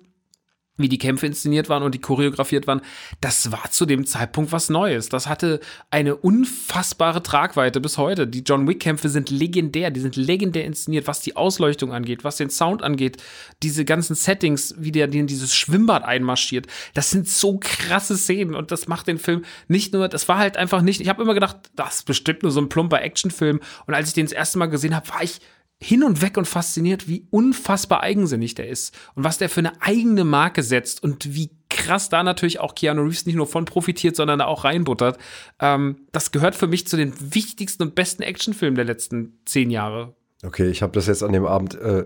[0.78, 2.82] wie die Kämpfe inszeniert waren und die choreografiert waren,
[3.22, 5.10] das war zu dem Zeitpunkt was Neues.
[5.10, 5.60] Das hatte
[5.92, 8.28] eine unfassbare Tragweite bis heute.
[8.28, 12.50] Die John Wick-Kämpfe sind legendär, die sind legendär inszeniert, was die Ausleuchtung angeht, was den
[12.50, 13.18] Sound angeht,
[13.64, 16.68] diese ganzen Settings, wie der in dieses Schwimmbad einmarschiert.
[16.94, 20.58] Das sind so krasse Szenen und das macht den Film nicht nur, das war halt
[20.58, 23.94] einfach nicht, ich habe immer gedacht, das ist bestimmt nur so ein plumper Actionfilm und
[23.94, 25.40] als ich den das erste Mal gesehen habe, war ich
[25.80, 29.82] hin und weg und fasziniert, wie unfassbar eigensinnig der ist und was der für eine
[29.82, 34.16] eigene Marke setzt und wie krass da natürlich auch Keanu Reeves nicht nur von profitiert,
[34.16, 35.18] sondern da auch reinbuttert.
[35.60, 40.16] Ähm, das gehört für mich zu den wichtigsten und besten Actionfilmen der letzten zehn Jahre.
[40.44, 42.06] Okay, ich habe das jetzt an dem Abend äh,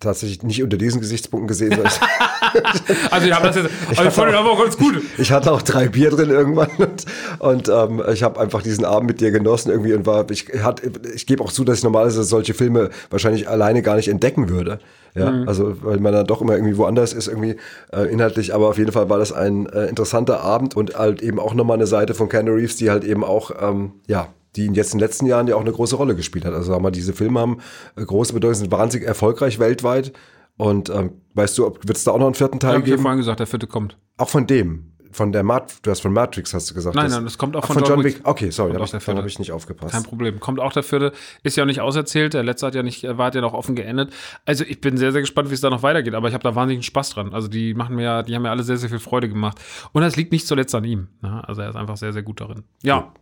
[0.00, 1.70] tatsächlich nicht unter diesen Gesichtspunkten gesehen.
[1.72, 1.86] sondern
[2.88, 5.02] ich- Also ich habe das jetzt, also ich fand den aber auch ganz gut.
[5.18, 7.04] Ich hatte auch drei Bier drin irgendwann und,
[7.40, 10.82] und ähm, ich habe einfach diesen Abend mit dir genossen irgendwie und war, ich hat,
[11.14, 14.78] ich gebe auch zu, dass ich normalerweise solche Filme wahrscheinlich alleine gar nicht entdecken würde.
[15.14, 17.56] Ja, also weil man dann doch immer irgendwie woanders ist irgendwie
[17.92, 21.40] äh, inhaltlich, aber auf jeden Fall war das ein äh, interessanter Abend und halt eben
[21.40, 24.28] auch nochmal eine Seite von Keanu Reeves, die halt eben auch, ähm, ja,
[24.58, 26.52] die in jetzt in den letzten Jahren ja auch eine große Rolle gespielt hat.
[26.52, 27.58] Also sagen wir, diese Filme haben
[27.96, 30.12] äh, große Bedeutung, sind wahnsinnig erfolgreich weltweit.
[30.56, 33.02] Und ähm, weißt du, wird es da auch noch einen vierten Teil ich ja geben?
[33.02, 33.96] vorhin gesagt, der vierte kommt.
[34.16, 34.92] Auch von dem.
[35.10, 36.94] Von der Mat du hast von Matrix hast du gesagt.
[36.94, 38.18] Nein, das- nein, das kommt auch von von John John Wick.
[38.18, 38.26] Wick.
[38.28, 39.92] Okay, sorry, auch habe ich, hab ich nicht aufgepasst.
[39.94, 40.38] Kein Problem.
[40.38, 41.12] Kommt auch der vierte.
[41.42, 42.34] Ist ja nicht auserzählt.
[42.34, 44.12] Der letzte hat ja nicht, war hat ja noch offen geendet.
[44.44, 46.14] Also ich bin sehr, sehr gespannt, wie es da noch weitergeht.
[46.14, 47.32] Aber ich habe da wahnsinnigen Spaß dran.
[47.32, 49.58] Also die machen mir ja, die haben mir alle sehr, sehr viel Freude gemacht.
[49.92, 51.08] Und das liegt nicht zuletzt an ihm.
[51.22, 51.42] ne?
[51.48, 52.64] Also er ist einfach sehr, sehr gut darin.
[52.82, 53.14] Ja.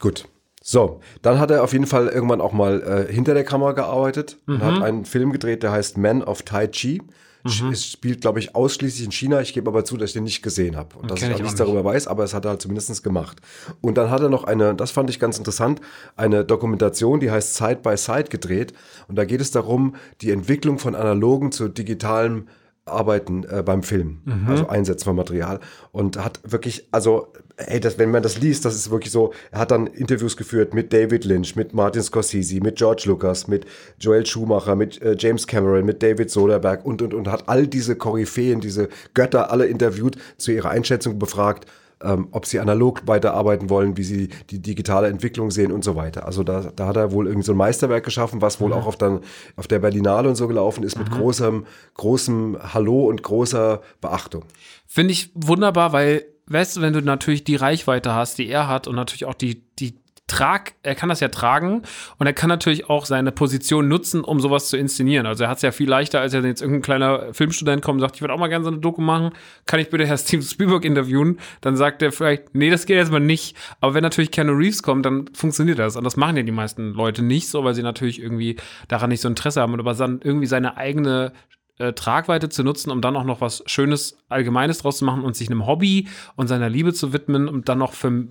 [0.00, 0.26] Gut.
[0.68, 4.36] So, dann hat er auf jeden Fall irgendwann auch mal äh, hinter der Kamera gearbeitet
[4.48, 4.62] und Mhm.
[4.64, 7.00] hat einen Film gedreht, der heißt Man of Tai Chi.
[7.44, 7.70] Mhm.
[7.70, 9.40] Es spielt, glaube ich, ausschließlich in China.
[9.40, 11.40] Ich gebe aber zu, dass ich den nicht gesehen habe und dass Kenn ich auch
[11.42, 13.36] nichts darüber weiß, aber es hat er halt zumindest gemacht.
[13.80, 15.80] Und dann hat er noch eine, das fand ich ganz interessant,
[16.16, 18.72] eine Dokumentation, die heißt Side by Side gedreht.
[19.06, 22.48] Und da geht es darum, die Entwicklung von analogen zu digitalem
[22.86, 25.58] Arbeiten äh, beim Film, also Einsetzen von Material.
[25.90, 29.60] Und hat wirklich, also ey, das, wenn man das liest, das ist wirklich so, er
[29.60, 33.66] hat dann Interviews geführt mit David Lynch, mit Martin Scorsese, mit George Lucas, mit
[33.98, 37.96] Joel Schumacher, mit äh, James Cameron, mit David Soderbergh und und und hat all diese
[37.96, 41.66] Koryphäen, diese Götter alle interviewt, zu ihrer Einschätzung befragt,
[42.02, 46.26] ähm, ob sie analog weiterarbeiten wollen, wie sie die digitale Entwicklung sehen und so weiter.
[46.26, 48.96] Also da, da hat er wohl irgendwie so ein Meisterwerk geschaffen, was wohl auch auf,
[48.96, 49.20] dann,
[49.56, 54.44] auf der Berlinale und so gelaufen ist, mit großem, großem Hallo und großer Beachtung.
[54.86, 58.88] Finde ich wunderbar, weil, weißt du, wenn du natürlich die Reichweite hast, die er hat
[58.88, 59.94] und natürlich auch die, die
[60.28, 61.82] Trag, er kann das ja tragen
[62.18, 65.24] und er kann natürlich auch seine Position nutzen, um sowas zu inszenieren.
[65.24, 68.00] Also er hat es ja viel leichter, als er jetzt irgendein kleiner Filmstudent kommt und
[68.00, 69.30] sagt, ich würde auch mal gerne so eine Doku machen,
[69.66, 71.38] kann ich bitte Herr Steven Spielberg interviewen?
[71.60, 73.56] Dann sagt er vielleicht, nee, das geht jetzt mal nicht.
[73.80, 75.94] Aber wenn natürlich Keanu Reeves kommt, dann funktioniert das.
[75.94, 78.56] Und das machen ja die meisten Leute nicht so, weil sie natürlich irgendwie
[78.88, 81.32] daran nicht so Interesse haben, aber dann irgendwie seine eigene
[81.78, 85.36] äh, Tragweite zu nutzen, um dann auch noch was Schönes, Allgemeines draus zu machen und
[85.36, 88.26] sich einem Hobby und seiner Liebe zu widmen und dann noch für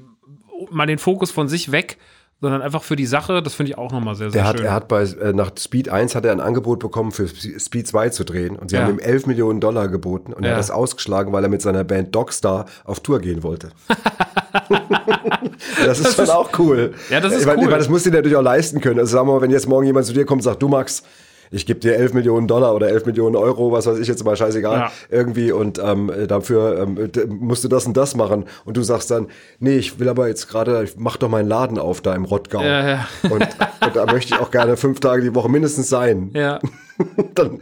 [0.71, 1.97] mal den Fokus von sich weg,
[2.41, 4.65] sondern einfach für die Sache, das finde ich auch nochmal sehr, sehr Der hat, schön.
[4.65, 7.87] er hat bei, äh, nach Speed 1 hat er ein Angebot bekommen, für Sp- Speed
[7.87, 8.55] 2 zu drehen.
[8.57, 8.83] Und sie Ja.
[8.83, 10.33] haben ihm 11 Millionen Dollar geboten.
[10.33, 10.55] Und er Ja.
[10.55, 13.69] hat das ausgeschlagen, weil er mit seiner Band Dogstar auf Tour gehen wollte.
[15.85, 16.93] das ist schon auch cool.
[17.09, 17.53] Ja, das ist ich cool.
[17.55, 18.99] Ich meine, das muss dir natürlich auch leisten können.
[18.99, 21.03] Also sagen wir mal, wenn jetzt morgen jemand zu dir kommt und sagt, du Max,
[21.51, 24.35] ich gebe dir 11 Millionen Dollar oder 11 Millionen Euro, was weiß ich jetzt mal,
[24.35, 24.91] scheißegal, Ja.
[25.09, 29.27] irgendwie und ähm, dafür ähm, musst du das und das machen und du sagst dann,
[29.59, 32.61] nee, ich will aber jetzt gerade, ich mach doch meinen Laden auf da im Rottgau
[32.61, 33.07] Ja, ja.
[33.23, 36.31] Und, und da möchte ich auch gerne fünf Tage die Woche mindestens sein.
[36.33, 36.59] Ja.
[37.35, 37.59] Dann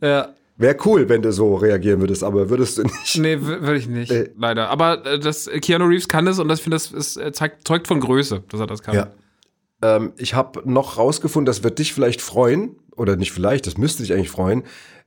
[0.00, 0.28] ja.
[0.56, 3.18] wäre cool, wenn du so reagieren würdest, aber würdest du nicht.
[3.18, 4.10] Nee, würde ich nicht.
[4.10, 4.28] Nee.
[4.36, 4.68] Leider.
[4.70, 7.86] Aber äh, das, Keanu Reeves kann das und das finde das ist, äh, zeigt, zeugt
[7.86, 8.94] von Größe, dass er das kann.
[8.94, 9.08] Ja.
[9.82, 14.02] Ähm, ich habe noch rausgefunden, das wird dich vielleicht freuen, oder nicht vielleicht, das müsste
[14.02, 14.64] dich eigentlich freuen.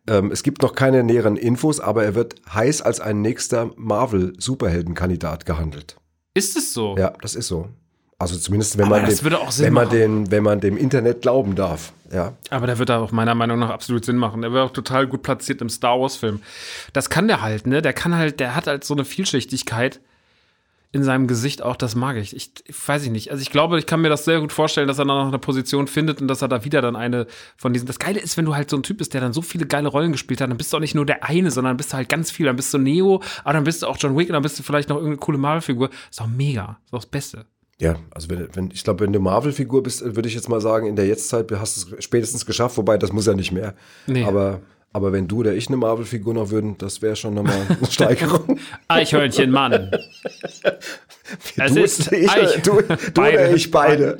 [0.08, 5.46] Ähm, es gibt noch keine näheren Infos, aber er wird heiß als ein nächster Marvel-Superheldenkandidat
[5.46, 5.98] gehandelt.
[6.34, 6.96] Ist es so?
[6.98, 7.70] Ja, das ist so.
[8.18, 9.26] Also zumindest, wenn Aber man, dem,
[9.60, 11.92] wenn man den, wenn man dem Internet glauben darf.
[12.14, 12.34] Ja.
[12.50, 14.42] Aber der wird da auch meiner Meinung nach absolut Sinn machen.
[14.42, 16.42] Der wäre auch total gut platziert im Star Wars-Film.
[16.94, 17.82] Das kann der halt, ne?
[17.82, 20.00] Der kann halt, der hat halt so eine Vielschichtigkeit
[20.96, 22.34] in seinem Gesicht auch, das mag ich.
[22.34, 22.52] ich.
[22.66, 23.30] Ich weiß ich nicht.
[23.30, 25.40] Also ich glaube, ich kann mir das sehr gut vorstellen, dass er dann noch eine
[25.40, 27.28] Position findet und dass er da wieder dann eine
[27.58, 27.86] von diesen.
[27.86, 29.90] Das Geile ist, wenn du halt so ein Typ bist, der dann so viele geile
[29.90, 32.08] Rollen gespielt hat, dann bist du auch nicht nur der eine, sondern bist du halt
[32.08, 32.46] ganz viel.
[32.46, 34.64] Dann bist du Neo, aber dann bist du auch John Wick und dann bist du
[34.64, 35.90] vielleicht noch irgendeine coole Marvel-Figur.
[36.10, 36.80] Ist doch mega.
[36.86, 37.46] Ist doch das Beste.
[37.78, 40.88] Ja, also wenn, wenn ich glaube, wenn du Marvel-Figur bist, würde ich jetzt mal sagen,
[40.88, 43.76] in der Jetztzeit hast du es spätestens geschafft, wobei das muss ja nicht mehr.
[44.08, 44.24] Nee.
[44.24, 44.62] Aber,
[44.96, 48.58] aber wenn du oder ich eine Marvel-Figur noch würden, das wäre schon nochmal eine Steigerung.
[48.88, 49.92] Eichhörnchen, Mann.
[51.58, 53.38] Es du, ist ich, Eich- du, du Beide.
[53.40, 54.18] oder ich beide.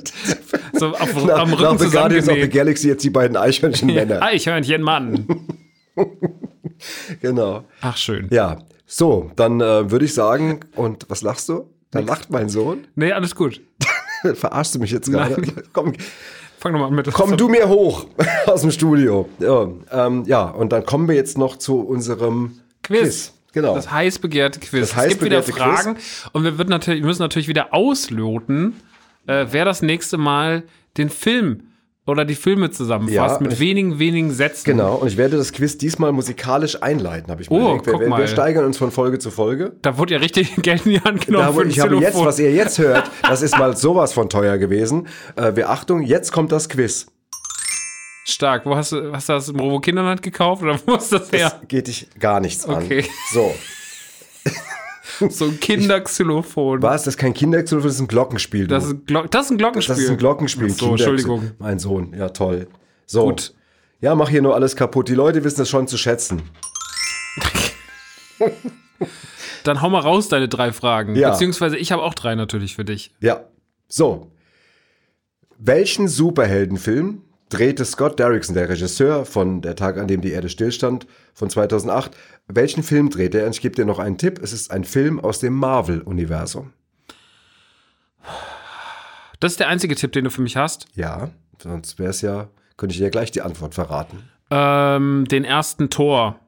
[0.72, 2.48] So auf, Nach, am nach Rücken The Guardians of the.
[2.48, 4.20] Galaxy jetzt die beiden Eichhörnchen-Männer.
[4.22, 5.24] Eichhörnchen, Mann.
[7.20, 7.64] Genau.
[7.80, 8.26] Ach, schön.
[8.32, 11.70] Ja, so, dann äh, würde ich sagen, und was lachst du?
[11.92, 12.86] Da lacht mein Sohn.
[12.96, 13.60] Nee, alles gut.
[14.34, 15.40] Verarschst du mich jetzt gerade?
[15.72, 15.92] Komm,
[16.66, 17.12] Fang doch mal an mit.
[17.12, 18.06] komm du mir hoch
[18.46, 19.28] aus dem Studio.
[19.38, 23.32] Ja, ähm, ja, und dann kommen wir jetzt noch zu unserem Quiz.
[23.52, 23.74] Genau.
[23.74, 24.90] Das heiß begehrte Quiz.
[24.92, 25.96] Das es gibt wieder heiß Fragen
[26.32, 28.74] und wir, wir müssen natürlich wieder ausloten,
[29.28, 30.64] äh, wer das nächste Mal
[30.96, 31.68] den Film
[32.06, 34.64] oder die Filme zusammenfasst Ja, mit ich- wenigen, wenigen Sätzen.
[34.64, 37.86] Genau, und ich werde das Quiz diesmal musikalisch einleiten, habe ich mir Oh, überlegt.
[38.00, 38.20] Wir, mal.
[38.20, 39.72] wir steigern uns von Folge zu Folge.
[39.82, 42.38] Da wurde ja richtig Geld in die Hand genommen Da, ein ich habe jetzt, was
[42.38, 45.08] ihr jetzt hört, das ist mal sowas von teuer gewesen.
[45.36, 47.06] Äh, wir Achtung, jetzt kommt das Quiz.
[48.28, 48.66] Stark.
[48.66, 51.58] Wo hast du, hast du das im Robo Kinderland gekauft oder wo ist das her?
[51.60, 53.00] Das geht dich gar nichts Okay.
[53.02, 53.06] an.
[53.32, 53.54] So,
[55.30, 56.82] So ein Kinderxylophon.
[56.82, 57.04] was?
[57.04, 58.66] Das ist kein Kinderxylophon, das ist ein Glockenspiel.
[58.66, 59.94] Das ist, ein Glo das ist ein Glockenspiel.
[59.94, 60.68] Das ist ein Glockenspiel.
[60.70, 61.50] Ach so, Entschuldigung.
[61.58, 62.68] Mein Sohn, ja toll.
[63.06, 63.24] So.
[63.24, 63.54] Gut.
[64.00, 65.08] Ja, mach hier nur alles kaputt.
[65.08, 66.42] Die Leute wissen das schon zu schätzen.
[69.64, 71.16] Dann hau mal raus deine drei Fragen.
[71.16, 71.30] Ja.
[71.30, 73.12] Beziehungsweise ich habe auch drei natürlich für dich.
[73.20, 73.44] Ja.
[73.88, 74.30] So.
[75.58, 77.22] Welchen Superheldenfilm
[77.56, 82.10] drehte Scott Derrickson, der Regisseur von Der Tag, an dem die Erde stillstand, von 2008?
[82.48, 83.46] Welchen Film drehte er?
[83.46, 84.40] Und ich gebe dir noch einen Tipp.
[84.42, 86.72] Es ist ein Film aus dem Marvel-Universum.
[89.40, 90.86] Das ist der einzige Tipp, den du für mich hast.
[90.94, 91.30] Ja,
[91.62, 94.28] sonst wäre es ja, könnte ich dir gleich die Antwort verraten.
[94.50, 96.38] Ähm, den ersten Tor.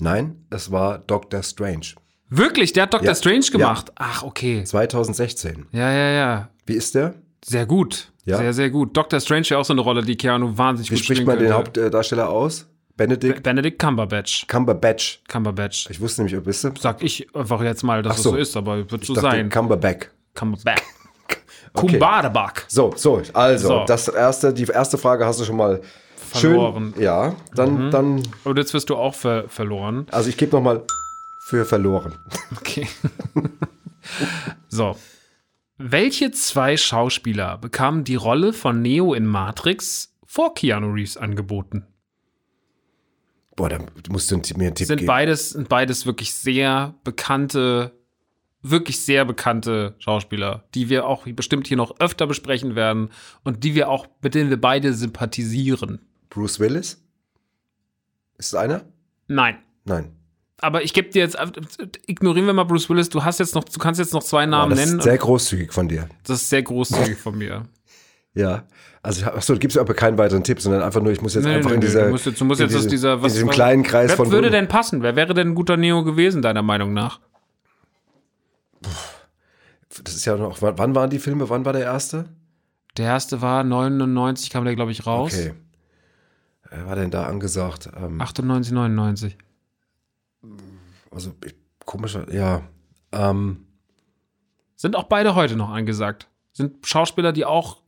[0.00, 1.86] Nein, es war Doctor Strange.
[2.30, 3.14] Wirklich, der hat Doctor Ja.
[3.14, 3.92] Strange gemacht.
[3.96, 4.62] Ach, okay.
[4.64, 5.66] 2016.
[5.72, 6.48] Ja, ja, ja.
[6.66, 7.14] Wie ist der?
[7.44, 8.12] Sehr gut.
[8.28, 8.36] Ja.
[8.38, 8.96] Sehr, sehr gut.
[8.96, 11.52] Doctor Strange wäre auch so eine Rolle, die Keanu wahnsinnig Wie gut spricht man den.
[11.52, 12.66] Hauptdarsteller aus?
[12.96, 14.46] Benedict Benedict Cumberbatch.
[14.48, 15.20] Cumberbatch.
[15.28, 15.88] Cumberbatch.
[15.88, 16.72] Ich wusste nämlich, ob bist du.
[16.78, 18.30] Sag ich einfach jetzt mal, dass Ach es so.
[18.30, 19.48] so ist, aber wird so dachte, sein.
[19.48, 20.08] Cumberbatch.
[20.34, 20.82] Cumberbatch.
[21.74, 22.00] Okay.
[22.66, 23.84] So, so, also, So.
[23.86, 25.80] das erste, die erste Frage hast du schon mal
[26.16, 26.92] Verloren.
[26.94, 27.02] schön.
[27.02, 30.06] Ja, dann, dann, Aber jetzt wirst du auch ver verloren.
[30.10, 30.82] also ich gebe noch mal
[31.40, 32.14] für verloren.
[32.56, 32.88] Okay.
[34.68, 34.96] so.
[35.78, 41.86] Welche zwei Schauspieler bekamen die Rolle von Neo in Matrix vor Keanu Reeves angeboten?
[43.54, 45.06] Boah, da musst du mir einen Tipp Sind geben.
[45.06, 47.92] beides, sind beides wirklich sehr bekannte,
[48.60, 53.10] wirklich sehr bekannte Schauspieler, die wir auch bestimmt hier noch öfter besprechen werden
[53.44, 56.00] und die wir auch, mit denen wir beide sympathisieren.
[56.28, 57.04] Bruce Willis?
[58.36, 58.84] Ist es einer?
[59.28, 59.58] Nein.
[59.84, 60.17] Nein.
[60.60, 61.36] Aber ich gebe dir jetzt,
[62.06, 64.70] ignorieren wir mal Bruce Willis, du hast jetzt noch, du kannst jetzt noch zwei Namen
[64.70, 64.98] das nennen.
[64.98, 66.08] ist sehr großzügig von dir.
[66.24, 67.62] das ist sehr großzügig von mir.
[68.34, 68.64] Ja.
[69.02, 71.54] Also, achso, du gibst aber keinen weiteren Tipp, sondern einfach nur, ich muss jetzt Nee,
[71.54, 72.04] einfach nee, in dieser.
[72.04, 74.16] du musst jetzt, du musst jetzt aus diesem- dieser, was, in diesem kleinen Kreis wer
[74.16, 74.30] von.
[74.30, 75.02] würde denn passen?
[75.02, 77.18] Wer wäre denn ein guter Neo gewesen, deiner Meinung nach?
[80.04, 80.62] Das ist ja noch.
[80.62, 81.48] Wann wann waren die Filme?
[81.50, 82.26] Wann war der erste?
[82.96, 85.32] Der erste war 99, kam der, glaube ich, raus.
[85.34, 85.54] Okay.
[86.70, 87.88] Wer war denn da angesagt?
[87.96, 89.36] Ähm, 98, 99.
[91.10, 91.32] also,
[91.84, 92.32] komischer.
[92.32, 92.62] Ja.
[93.12, 93.66] Ähm,
[94.76, 96.28] Sind auch beide heute noch angesagt.
[96.52, 97.82] Sind Schauspieler, die auch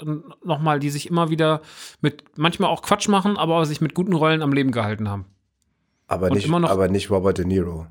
[0.45, 1.61] nochmal, die sich immer wieder
[2.01, 5.25] mit, manchmal auch Quatsch machen, aber sich mit guten Rollen am Leben gehalten haben.
[6.07, 7.87] aber, Und nicht, immer noch- aber nicht Robert De Niro.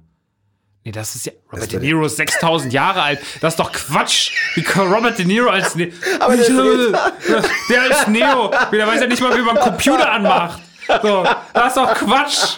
[0.85, 1.33] Nee, das ist ja.
[1.51, 3.19] Robert De Niro ist 6000 Jahre alt.
[3.41, 4.31] Das ist doch Quatsch.
[4.55, 5.75] Wie Robert De Niro als.
[5.75, 5.91] Ne
[6.21, 6.47] Aber der
[7.69, 8.49] der als Neo.
[8.71, 10.61] Der weiß ja nicht mal, wie man einen Computer anmacht.
[11.01, 12.57] So, das ist doch Quatsch.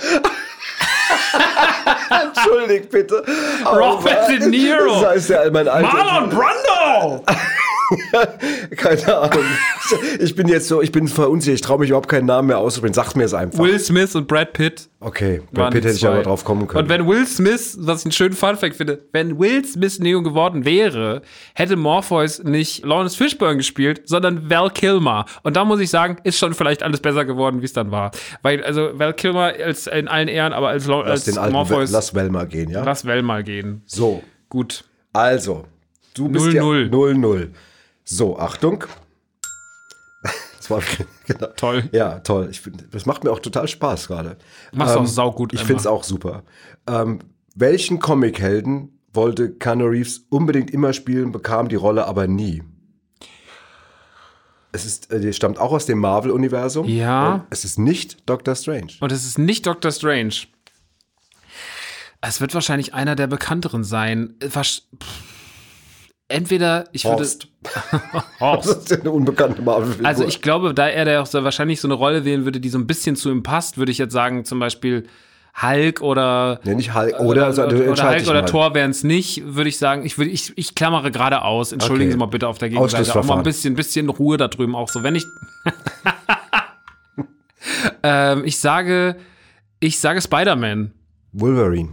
[2.24, 3.24] Entschuldigt bitte.
[3.66, 4.92] Robert De Niro.
[5.02, 5.92] Das heißt ja mein Alter.
[5.94, 7.24] Marlon Brando.
[8.78, 9.44] Keine Ahnung.
[10.20, 11.56] Ich bin jetzt so, ich bin verunsichert.
[11.56, 12.94] Ich traue mich überhaupt keinen Namen mehr auszusprechen.
[12.94, 13.60] Sagt mir es einfach.
[13.60, 14.90] Will Smith und Brad Pitt.
[15.00, 16.84] Okay, Brad Pitt hätte ich aber drauf kommen können.
[16.84, 20.64] Und wenn Will Smith, was ich einen schönen Funfact finde, wenn Will Smith Neo geworden
[20.66, 21.22] wäre,
[21.56, 25.26] hätte Morpheus nicht Lawrence Fishburne gespielt, sondern Val Kilmer.
[25.44, 28.12] Und da muss ich sagen, ist schon vielleicht alles besser geworden, wie es dann war.
[28.44, 31.54] Weil, also Val Kilmer als in allen Ehren, aber als, Law- lass als den alten,
[31.54, 32.84] Morpheus, lass Well mal gehen, ja?
[32.84, 33.82] lass Val mal gehen.
[33.86, 34.84] So, Gut.
[35.14, 35.66] also,
[36.14, 36.54] du bist 0-0.
[36.54, 36.62] ja
[36.92, 37.48] 0-0.
[38.18, 38.84] So, Achtung.
[40.58, 40.84] Das war
[41.26, 41.48] genau.
[41.58, 41.90] Toll.
[41.92, 42.48] Ja, toll.
[42.52, 44.38] Ich das macht mir auch total Spaß gerade.
[44.72, 46.44] Machst auch saugut, Ich finde es auch super.
[46.88, 47.18] Ähm,
[47.56, 52.62] welchen Comichelden wollte Keanu Reeves unbedingt immer spielen, bekam die Rolle aber nie?
[54.72, 56.88] Es ist, äh, die stammt auch aus dem Marvel-Universum.
[56.88, 57.48] Ja.
[57.50, 58.94] Es ist nicht Doctor Strange.
[59.00, 60.36] Und es ist nicht Doctor Strange.
[62.22, 64.36] Es wird wahrscheinlich einer der bekannteren sein.
[64.42, 65.41] Äh, wasch- pff.
[66.32, 67.18] Entweder, ich würde.
[67.18, 67.48] Horst.
[68.40, 68.70] Horst.
[68.72, 70.08] Das ist eine unbekannte Marvel-Figur.
[70.08, 72.70] Also ich glaube, da er da auch so wahrscheinlich so eine Rolle wählen würde, die
[72.70, 75.08] so ein bisschen zu ihm passt, würde ich jetzt sagen, zum Beispiel
[75.62, 77.20] Hulk oder Nee, nicht Hulk.
[77.20, 78.46] Oder, also, du oder entscheid Hulk oder.
[78.46, 80.06] Thor wären es nicht, würde ich sagen.
[80.06, 81.72] Ich, würde, ich, ich klammere gerade aus.
[81.72, 82.14] Entschuldigen Okay.
[82.14, 83.20] Sie mal bitte auf der Gegenseite.
[83.20, 85.04] Auch mal ein bisschen, bisschen Ruhe da drüben auch so.
[85.04, 85.26] Wenn ich.
[88.04, 89.18] ähm, ich sage,
[89.80, 90.94] ich sage Spider-Man.
[91.34, 91.90] Wolverine.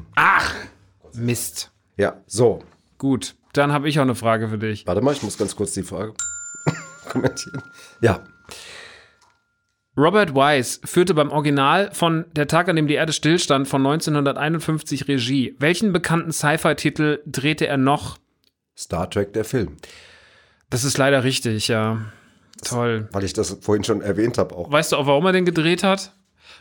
[1.15, 1.71] Mist.
[1.97, 2.63] Ja, so.
[2.97, 4.87] Gut, dann habe ich auch eine Frage für dich.
[4.87, 6.15] Warte mal, ich muss ganz kurz die Frage
[7.11, 7.63] kommentieren.
[8.01, 8.25] Ja,
[9.99, 15.09] Robert Wise führte beim Original von Der Tag, an dem die Erde stillstand von 1951
[15.09, 15.57] Regie.
[15.59, 18.17] Welchen bekannten Sci-Fi-Titel drehte er noch?
[18.77, 19.77] Star Trek, der Film.
[20.71, 21.99] Das ist leider richtig, ja.
[22.65, 23.09] Toll.
[23.11, 24.71] Weil ich das vorhin schon erwähnt habe auch.
[24.71, 26.13] Weißt du auch, warum er den gedreht hat?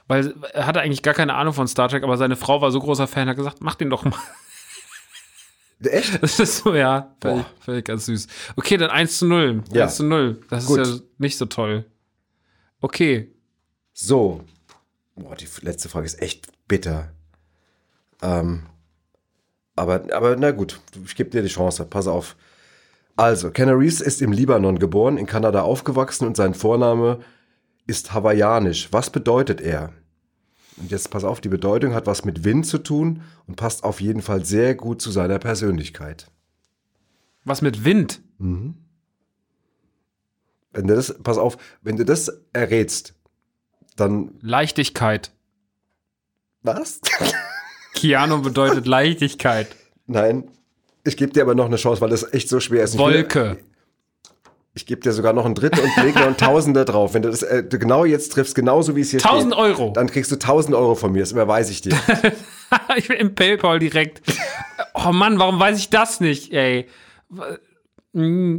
[0.08, 2.80] Weil er hatte eigentlich gar keine Ahnung von Star Trek, aber seine Frau war so
[2.80, 4.18] großer Fan, hat gesagt, mach den doch mal.
[5.84, 6.20] Echt?
[6.22, 7.52] Das ist so, ja, völlig, Boah.
[7.60, 8.28] völlig ganz süß.
[8.56, 9.64] Okay, dann 1 zu 0.
[9.72, 9.84] Ja.
[9.84, 10.40] 1 zu 0.
[10.50, 10.80] Das Gut.
[10.80, 11.86] ist ja nicht so toll.
[12.82, 13.32] Okay.
[13.94, 14.44] So.
[15.16, 17.12] Boah, die letzte Frage ist echt bitter.
[18.22, 18.64] Ähm,
[19.76, 21.86] aber, aber na gut, ich gebe dir die Chance.
[21.86, 22.36] Pass auf.
[23.16, 27.20] Also, Reeves ist im Libanon geboren, in Kanada aufgewachsen und sein Vorname
[27.88, 28.90] ist hawaiianisch.
[28.92, 29.92] Was bedeutet er?
[30.78, 34.00] Und jetzt pass auf, die Bedeutung hat was mit Wind zu tun und passt auf
[34.00, 36.28] jeden Fall sehr gut zu seiner Persönlichkeit.
[37.44, 38.22] Was mit Wind?
[40.74, 43.16] Wenn du das, pass auf, wenn du das errätst,
[43.96, 45.32] dann Leichtigkeit.
[46.62, 47.02] was?
[47.94, 49.76] Keanu bedeutet Leichtigkeit.
[50.06, 50.52] Nein.
[51.04, 52.98] Ich gebe dir aber noch eine Chance, weil das echt so schwer ist.
[52.98, 53.58] Wolke.
[54.78, 57.16] Ich gebe dir sogar noch einen dritten und leg noch einen Tausender drauf.
[57.16, 59.92] Wenn du das äh, du genau jetzt triffst, genauso wie es hier 1000 steht, Euro.
[59.92, 61.22] dann kriegst du 1000 Euro von mir.
[61.22, 62.00] Das überweise ich dir.
[62.96, 64.22] ich bin im PayPal direkt.
[64.94, 66.88] Oh Mann, warum weiß ich das nicht, ey?
[68.14, 68.58] Mm.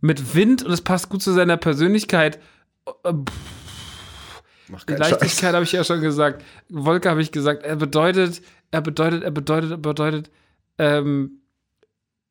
[0.00, 2.38] Mit Wind und es passt gut zu seiner Persönlichkeit.
[4.68, 4.94] Mach Die.
[4.94, 6.42] Leichtigkeit habe ich ja schon gesagt.
[6.70, 7.64] Wolke habe ich gesagt.
[7.64, 10.30] Er bedeutet, er bedeutet, er bedeutet, er bedeutet
[10.78, 11.42] ähm,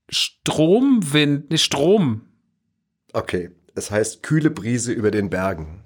[0.09, 2.23] Stromwind, ne, Strom.
[3.17, 3.49] Okay.
[3.73, 5.83] Es heißt kühle Brise über den Bergen.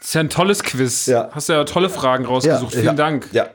[0.00, 1.06] Das ist ja ein tolles Quiz.
[1.06, 1.30] Ja.
[1.32, 2.72] Hast ja tolle Fragen rausgesucht.
[2.72, 3.28] Vielen ja, Dank.
[3.32, 3.50] Ja,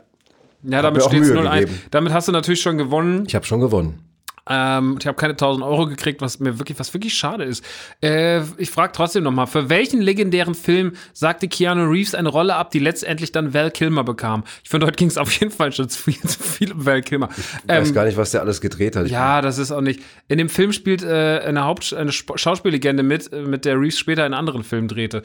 [0.64, 1.60] Ja, damit steht es Mühe 0-1.
[1.60, 1.82] gegeben.
[1.92, 3.26] Damit hast du natürlich schon gewonnen.
[3.28, 4.11] ich habe schon gewonnen.
[4.50, 7.64] Ähm, ich habe keine 1000 Euro gekriegt, was mir wirklich, was wirklich schade ist.
[8.04, 12.56] Äh, ich frage trotzdem noch mal: Für welchen legendären Film sagte Keanu Reeves eine Rolle
[12.56, 14.44] ab, die letztendlich dann Val Kilmer bekam?
[14.64, 17.02] Ich finde, heute ging es auf jeden Fall schon zu viel, zu viel um Val
[17.02, 17.30] Kilmer.
[17.38, 19.06] Ich weiß Ähm, gar nicht, was der alles gedreht hat.
[19.06, 20.02] Ich ja, das ist auch nicht.
[20.28, 24.00] In dem Film spielt äh, eine Haupt eine Sp Schauspiellegende mit, äh, mit der Reeves
[24.00, 25.22] später einen anderen Film drehte.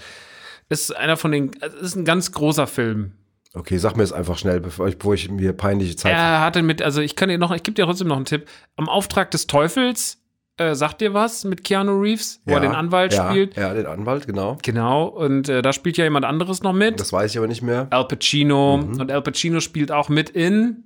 [0.69, 3.13] Ist einer von den, es ist ein ganz großer Film.
[3.57, 6.13] Okay, sag mir es einfach schnell, bevor ich, bevor ich mir peinliche Zeit.
[6.13, 8.47] Er hatte mit, also ich kann dir noch, ich gebe dir trotzdem noch einen Tipp.
[8.77, 10.19] Am Auftrag des Teufels,
[10.59, 13.57] äh, sagt dir was mit Keanu Reeves, wo er den Anwalt ja, spielt?
[13.57, 14.59] Ja, den Anwalt, genau.
[14.63, 17.01] Genau, und äh, da spielt ja jemand anderes noch mit.
[17.01, 17.87] Das weiß ich aber nicht mehr.
[17.89, 18.77] Al Pacino.
[18.77, 19.01] Mhm.
[19.01, 20.85] Und Al Pacino spielt auch mit in,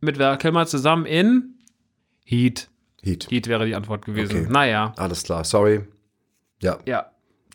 [0.00, 1.54] mit Val Kilmer zusammen in
[2.22, 2.68] Heat.
[3.02, 3.28] Heat.
[3.30, 4.42] Heat wäre die Antwort gewesen.
[4.42, 4.52] Okay.
[4.52, 5.84] Naja, Alles klar, sorry.
[6.60, 6.78] Ja.
[6.84, 7.06] ja.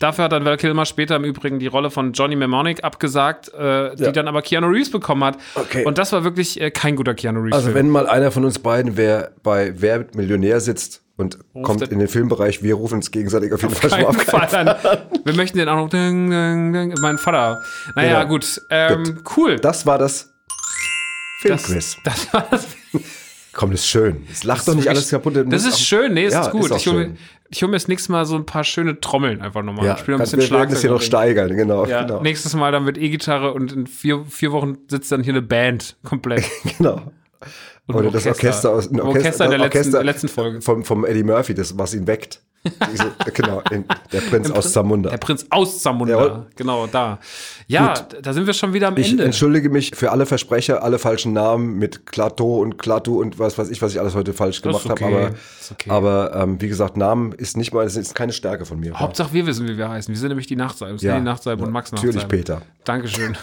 [0.03, 3.95] Dafür hat dann Val Kilmer später im Übrigen die Rolle von Johnny Mnemonic abgesagt, äh,
[3.95, 4.11] die Ja.
[4.11, 5.37] dann aber Keanu Reeves bekommen hat.
[5.55, 5.85] Okay.
[5.85, 7.53] Und das war wirklich äh, kein guter Keanu Reeves.
[7.55, 11.91] Also wenn mal einer von uns beiden wer bei Wer Millionär sitzt und kommt der-
[11.91, 14.21] in den Filmbereich, wir rufen uns gegenseitig auf jeden Fall schon auf.
[14.23, 14.75] Fall an.
[15.23, 15.89] Wir möchten den auch noch.
[15.89, 17.61] Ding, ding, ding, mein Vater.
[17.95, 18.33] Naja, Genau.
[18.33, 18.61] gut.
[18.69, 19.55] Ähm, Cool.
[19.55, 20.33] Das war das
[21.45, 21.97] das, Filmquiz.
[22.03, 22.67] das war das.
[23.53, 24.25] Komm, das ist schön.
[24.31, 25.35] Es lacht doch nicht alles kaputt.
[25.47, 26.71] Das ist schön, nee, es Ja, ist gut.
[26.71, 27.15] auch ich hole mir,
[27.49, 29.85] ich mir das nächste Mal so ein paar schöne Trommeln einfach nochmal.
[29.85, 31.85] Ja, Spiel noch ein bisschen wir werden das hier noch steigern, genau.
[31.85, 32.21] Ja, genau.
[32.21, 35.95] nächstes Mal dann mit E-Gitarre und in vier, vier Wochen sitzt dann hier eine Band
[36.03, 36.43] komplett.
[36.77, 37.11] genau.
[37.85, 40.61] Und Oder ein das Orchester aus Orchester, in der letzten, der letzten Folge.
[40.61, 42.41] Vom, vom Eddie Murphy, das, was ihn weckt.
[42.91, 45.09] Diese, genau, in, der Prinz aus Zamunda.
[45.09, 46.13] Der Prinz aus Zamunda.
[46.13, 46.45] Jawohl.
[46.55, 47.19] Genau, da.
[47.67, 49.25] Ja, da sind wir schon wieder am Ich Ende.
[49.25, 53.69] entschuldige mich für alle Versprecher, alle falschen Namen mit Klato und Klatu und was weiß
[53.69, 55.15] ich, was ich alles heute falsch gemacht okay, habe.
[55.17, 55.35] Aber,
[55.71, 55.89] okay.
[55.89, 58.97] aber ähm, wie gesagt, Namen ist nicht mal, ist keine Stärke von mir.
[58.97, 60.13] Hauptsache wir wissen, wie wir heißen.
[60.13, 60.97] Wir sind nämlich die Nachtseiben.
[60.99, 61.11] Ja.
[61.11, 61.17] Ja.
[61.17, 62.15] Die Nachtseiben und Max Nachtseiben.
[62.15, 62.61] Natürlich Peter.
[62.85, 63.35] Dankeschön.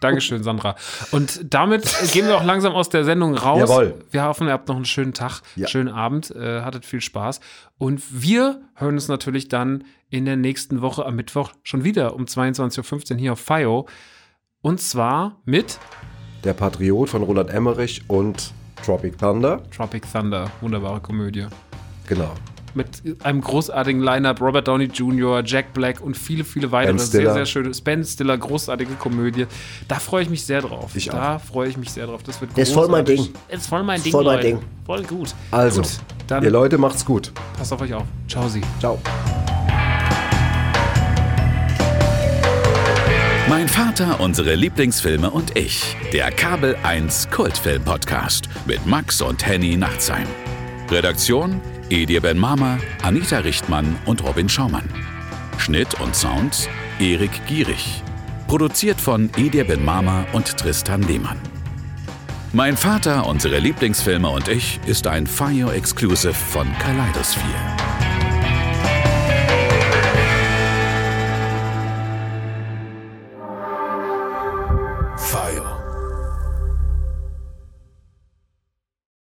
[0.00, 0.76] Dankeschön, Sandra.
[1.10, 3.60] Und damit gehen wir auch langsam aus der Sendung raus.
[3.68, 3.94] Jawohl.
[4.10, 5.66] Wir hoffen, ihr habt noch einen schönen Tag, Ja.
[5.68, 7.40] schönen Abend, äh, hattet viel Spaß.
[7.78, 12.24] Und wir hören uns natürlich dann in der nächsten Woche am Mittwoch schon wieder um
[12.26, 13.86] 22.15 Uhr hier auf FIO.
[14.62, 15.78] Und zwar mit
[16.44, 18.52] Der Patriot von Roland Emmerich und
[18.84, 19.62] Tropic Thunder.
[19.70, 20.50] Tropic Thunder.
[20.60, 21.46] Wunderbare Komödie.
[22.06, 22.32] Genau.
[22.76, 27.46] Mit einem großartigen Line-Up, Robert Downey Jr., Jack Black und viele, viele weitere sehr, sehr
[27.46, 29.46] schöne, Ben Stiller, großartige Komödie.
[29.88, 30.90] Da freue ich mich sehr drauf.
[30.94, 32.22] Ich da freue ich mich sehr drauf.
[32.22, 33.32] Das wird Das ist voll mein großartig.
[33.32, 33.56] Ding.
[33.58, 34.46] Ist voll mein Ding, voll mein Leute.
[34.48, 34.58] Ding.
[34.84, 35.34] Voll gut.
[35.50, 35.90] Also, gut,
[36.28, 37.32] dann ihr Leute macht's gut.
[37.56, 38.04] passt auf euch auf.
[38.28, 38.60] Ciao, Sie.
[38.78, 38.98] Ciao.
[43.48, 45.96] Mein Vater, unsere Lieblingsfilme und ich.
[46.12, 50.26] Der Kabel 1 Kultfilm Podcast mit Max und Henny Nachtsheim.
[50.90, 51.60] Redaktion
[51.90, 54.88] Edir Ben Mama, Anita Richtmann und Robin Schaumann.
[55.58, 56.68] Schnitt und Sound
[56.98, 58.02] Erik Gierig.
[58.46, 61.38] Produziert von Edir Ben Mama und Tristan Lehmann.
[62.52, 68.25] Mein Vater, unsere Lieblingsfilme und ich ist ein Fire Exclusive von Kaleidosphere.